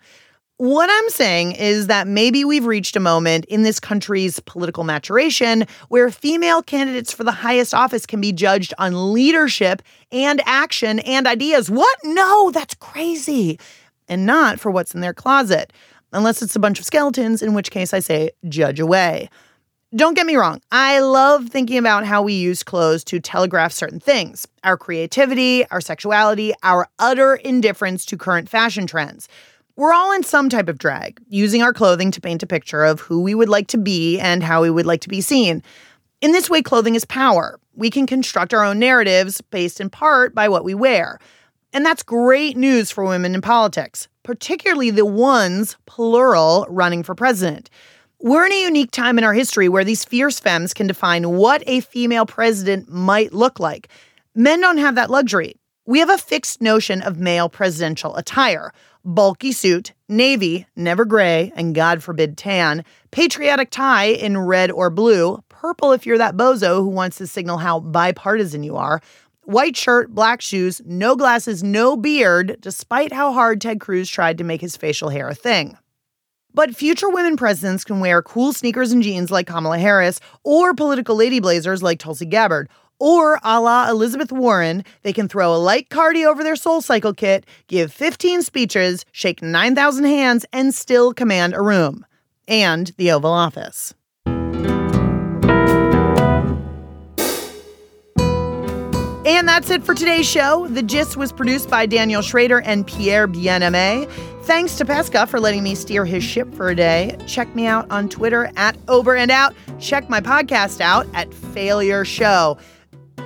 What 0.59 0.89
I'm 0.91 1.11
saying 1.11 1.53
is 1.53 1.87
that 1.89 2.09
maybe 2.09 2.43
we've 2.45 2.65
reached 2.65 2.97
a 2.97 3.01
moment 3.01 3.45
in 3.45 3.63
this 3.63 3.79
country's 3.79 4.41
political 4.41 4.85
maturation 4.85 5.67
where 5.89 6.11
female 6.11 6.63
candidates 6.63 7.13
for 7.13 7.25
the 7.25 7.31
highest 7.31 7.75
office 7.75 8.07
can 8.07 8.23
be 8.23 8.33
judged 8.33 8.73
on 8.79 9.13
leadership 9.13 9.83
and 10.11 10.41
action 10.47 10.99
and 11.01 11.27
ideas. 11.27 11.71
What? 11.71 11.99
No, 12.05 12.51
that's 12.51 12.75
crazy. 12.75 13.59
and 14.09 14.25
not 14.25 14.59
for 14.61 14.71
what's 14.71 14.95
in 14.95 15.01
their 15.01 15.13
closet. 15.15 15.73
Unless 16.13 16.41
it's 16.41 16.57
a 16.57 16.61
bunch 16.61 16.79
of 16.79 16.85
skeletons, 16.87 17.43
in 17.43 17.53
which 17.55 17.71
case 17.71 17.93
I 17.93 17.99
say, 17.99 18.31
judge 18.49 18.81
away. 18.81 19.29
Don't 19.97 20.13
get 20.13 20.27
me 20.27 20.37
wrong, 20.37 20.61
I 20.71 21.01
love 21.01 21.49
thinking 21.49 21.79
about 21.79 22.05
how 22.05 22.21
we 22.21 22.35
use 22.35 22.63
clothes 22.63 23.03
to 23.05 23.19
telegraph 23.19 23.73
certain 23.73 23.99
things 23.99 24.47
our 24.63 24.77
creativity, 24.77 25.67
our 25.71 25.81
sexuality, 25.81 26.53
our 26.63 26.87
utter 26.99 27.37
indifference 27.37 28.05
to 28.07 28.19
current 28.19 28.47
fashion 28.47 28.87
trends. 28.87 29.27
We're 29.75 29.95
all 29.95 30.13
in 30.13 30.23
some 30.23 30.51
type 30.51 30.69
of 30.69 30.77
drag, 30.77 31.19
using 31.29 31.63
our 31.63 31.73
clothing 31.73 32.11
to 32.11 32.21
paint 32.21 32.43
a 32.43 32.47
picture 32.47 32.85
of 32.85 33.01
who 33.01 33.23
we 33.23 33.35
would 33.35 33.49
like 33.49 33.69
to 33.69 33.79
be 33.79 34.21
and 34.21 34.43
how 34.43 34.61
we 34.61 34.69
would 34.69 34.85
like 34.85 35.01
to 35.01 35.09
be 35.09 35.23
seen. 35.23 35.63
In 36.21 36.33
this 36.33 36.51
way, 36.51 36.61
clothing 36.61 36.95
is 36.95 37.07
power. 37.07 37.59
We 37.75 37.89
can 37.89 38.07
construct 38.07 38.53
our 38.53 38.65
own 38.65 38.79
narratives 38.79 39.41
based 39.41 39.81
in 39.81 39.89
part 39.89 40.35
by 40.35 40.51
what 40.51 40.65
we 40.65 40.75
wear. 40.75 41.19
And 41.73 41.87
that's 41.87 42.03
great 42.03 42.59
news 42.59 42.91
for 42.91 43.05
women 43.05 43.35
in 43.35 43.41
politics, 43.41 44.09
particularly 44.25 44.91
the 44.91 45.07
ones, 45.07 45.79
plural, 45.87 46.67
running 46.69 47.03
for 47.03 47.15
president. 47.15 47.71
We're 48.19 48.47
in 48.47 48.53
a 48.53 48.63
unique 48.63 48.93
time 48.93 49.19
in 49.19 49.25
our 49.25 49.35
history 49.35 49.69
where 49.69 49.85
these 49.85 50.05
fierce 50.05 50.41
femmes 50.41 50.73
can 50.73 50.87
define 50.87 51.29
what 51.33 51.63
a 51.67 51.81
female 51.81 52.25
president 52.25 52.89
might 52.89 53.35
look 53.35 53.61
like. 53.61 53.89
Men 54.35 54.63
don't 54.63 54.79
have 54.79 54.95
that 54.95 55.11
luxury. 55.11 55.57
We 55.85 55.99
have 55.99 56.09
a 56.09 56.17
fixed 56.17 56.63
notion 56.63 57.03
of 57.03 57.19
male 57.19 57.51
presidential 57.51 58.17
attire 58.17 58.73
bulky 59.05 59.53
suit, 59.53 59.93
navy, 60.09 60.67
never 60.75 61.05
gray, 61.05 61.53
and 61.55 61.75
God 61.77 62.03
forbid 62.03 62.37
tan, 62.37 62.85
patriotic 63.13 63.71
tie 63.71 64.07
in 64.07 64.37
red 64.37 64.71
or 64.71 64.91
blue, 64.91 65.45
purple 65.49 65.93
if 65.93 66.05
you're 66.05 66.19
that 66.19 66.37
bozo 66.37 66.79
who 66.79 66.89
wants 66.89 67.19
to 67.19 67.27
signal 67.27 67.59
how 67.59 67.79
bipartisan 67.79 68.65
you 68.65 68.77
are, 68.77 69.01
white 69.45 69.77
shirt, 69.77 70.13
black 70.13 70.41
shoes, 70.41 70.83
no 70.85 71.15
glasses, 71.15 71.63
no 71.63 71.97
beard, 71.97 72.57
despite 72.61 73.13
how 73.13 73.33
hard 73.33 73.61
Ted 73.61 73.79
Cruz 73.79 74.11
tried 74.11 74.39
to 74.39 74.45
make 74.45 74.61
his 74.61 74.77
facial 74.77 75.11
hair 75.11 75.29
a 75.29 75.35
thing. 75.35 75.79
But 76.57 76.75
future 76.75 77.11
women 77.11 77.37
presidents 77.37 77.85
can 77.85 78.01
wear 78.01 78.23
cool 78.23 78.55
sneakers 78.55 78.91
and 78.91 79.03
jeans 79.03 79.31
like 79.31 79.47
Kamala 79.47 79.77
Harris, 79.77 80.21
or 80.43 80.73
political 80.73 81.15
lady 81.15 81.39
blazers 81.39 81.83
like 81.83 81.99
Tulsi 81.99 82.25
Gabbard, 82.25 82.71
or 82.99 83.39
a 83.45 83.61
la 83.61 83.91
Elizabeth 83.91 84.33
Warren, 84.33 84.83
they 85.03 85.13
can 85.13 85.29
throw 85.29 85.55
a 85.55 85.59
light 85.59 85.91
cardi 85.91 86.25
over 86.25 86.43
their 86.43 86.57
soul 86.57 86.81
cycle 86.81 87.13
kit, 87.13 87.45
give 87.67 87.93
15 87.93 88.41
speeches, 88.41 89.05
shake 89.13 89.43
9,000 89.43 90.07
hands, 90.07 90.47
and 90.51 90.75
still 90.75 91.13
command 91.13 91.53
a 91.53 91.61
room 91.61 92.07
and 92.49 92.87
the 92.97 93.13
Oval 93.13 93.33
Office. 93.33 93.93
And 99.27 99.47
that's 99.47 99.69
it 99.69 99.85
for 99.85 99.93
today's 99.93 100.27
show. 100.27 100.69
The 100.69 100.83
Gist 100.83 101.17
was 101.17 101.33
produced 101.33 101.69
by 101.69 101.85
Daniel 101.85 102.23
Schrader 102.23 102.63
and 102.63 102.87
Pierre 102.87 103.29
Bienaimé. 103.29 104.09
Thanks 104.47 104.77
to 104.77 104.85
Pesca 104.85 105.27
for 105.27 105.41
letting 105.41 105.65
me 105.65 105.75
steer 105.75 106.05
his 106.05 106.23
ship 106.23 106.55
for 106.55 106.69
a 106.69 106.75
day. 106.77 107.19
Check 107.27 107.53
me 107.57 107.67
out 107.67 107.91
on 107.91 108.09
Twitter 108.09 108.49
at 108.55 108.77
Ober 108.87 109.17
and 109.17 109.29
Out. 109.29 109.57
Check 109.81 110.09
my 110.09 110.21
podcast 110.21 110.81
out 110.81 111.05
at 111.15 111.35
Failure 111.35 112.05
Show. 112.05 112.57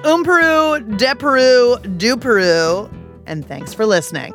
Um 0.02 0.24
Peru, 0.24 0.80
de 0.96 1.14
Peru, 1.14 1.76
do 1.98 2.16
Peru. 2.16 2.88
And 3.26 3.46
thanks 3.46 3.74
for 3.74 3.84
listening. 3.84 4.32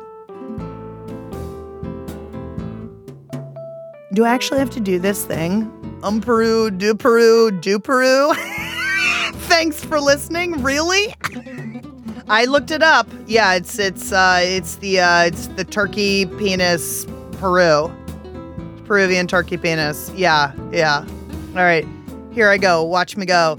Do 4.12 4.24
I 4.24 4.28
actually 4.28 4.60
have 4.60 4.70
to 4.70 4.80
do 4.80 5.00
this 5.00 5.24
thing? 5.24 5.68
Um 6.04 6.20
Peru, 6.20 6.70
do 6.70 6.94
Peru, 6.94 7.50
do 7.50 7.80
Peru. 7.80 8.32
thanks 9.48 9.84
for 9.84 10.00
listening. 10.00 10.62
Really? 10.62 11.12
I 12.28 12.44
looked 12.46 12.70
it 12.72 12.82
up. 12.82 13.08
Yeah, 13.26 13.54
it's 13.54 13.78
it's 13.78 14.10
uh 14.12 14.40
it's 14.42 14.76
the 14.76 15.00
uh 15.00 15.24
it's 15.24 15.46
the 15.48 15.64
turkey 15.64 16.26
penis 16.26 17.06
Peru. 17.32 17.92
Peruvian 18.84 19.26
turkey 19.26 19.56
penis. 19.56 20.10
Yeah, 20.14 20.52
yeah. 20.72 21.06
All 21.50 21.62
right. 21.62 21.86
Here 22.32 22.48
I 22.50 22.58
go. 22.58 22.82
Watch 22.82 23.16
me 23.16 23.26
go. 23.26 23.58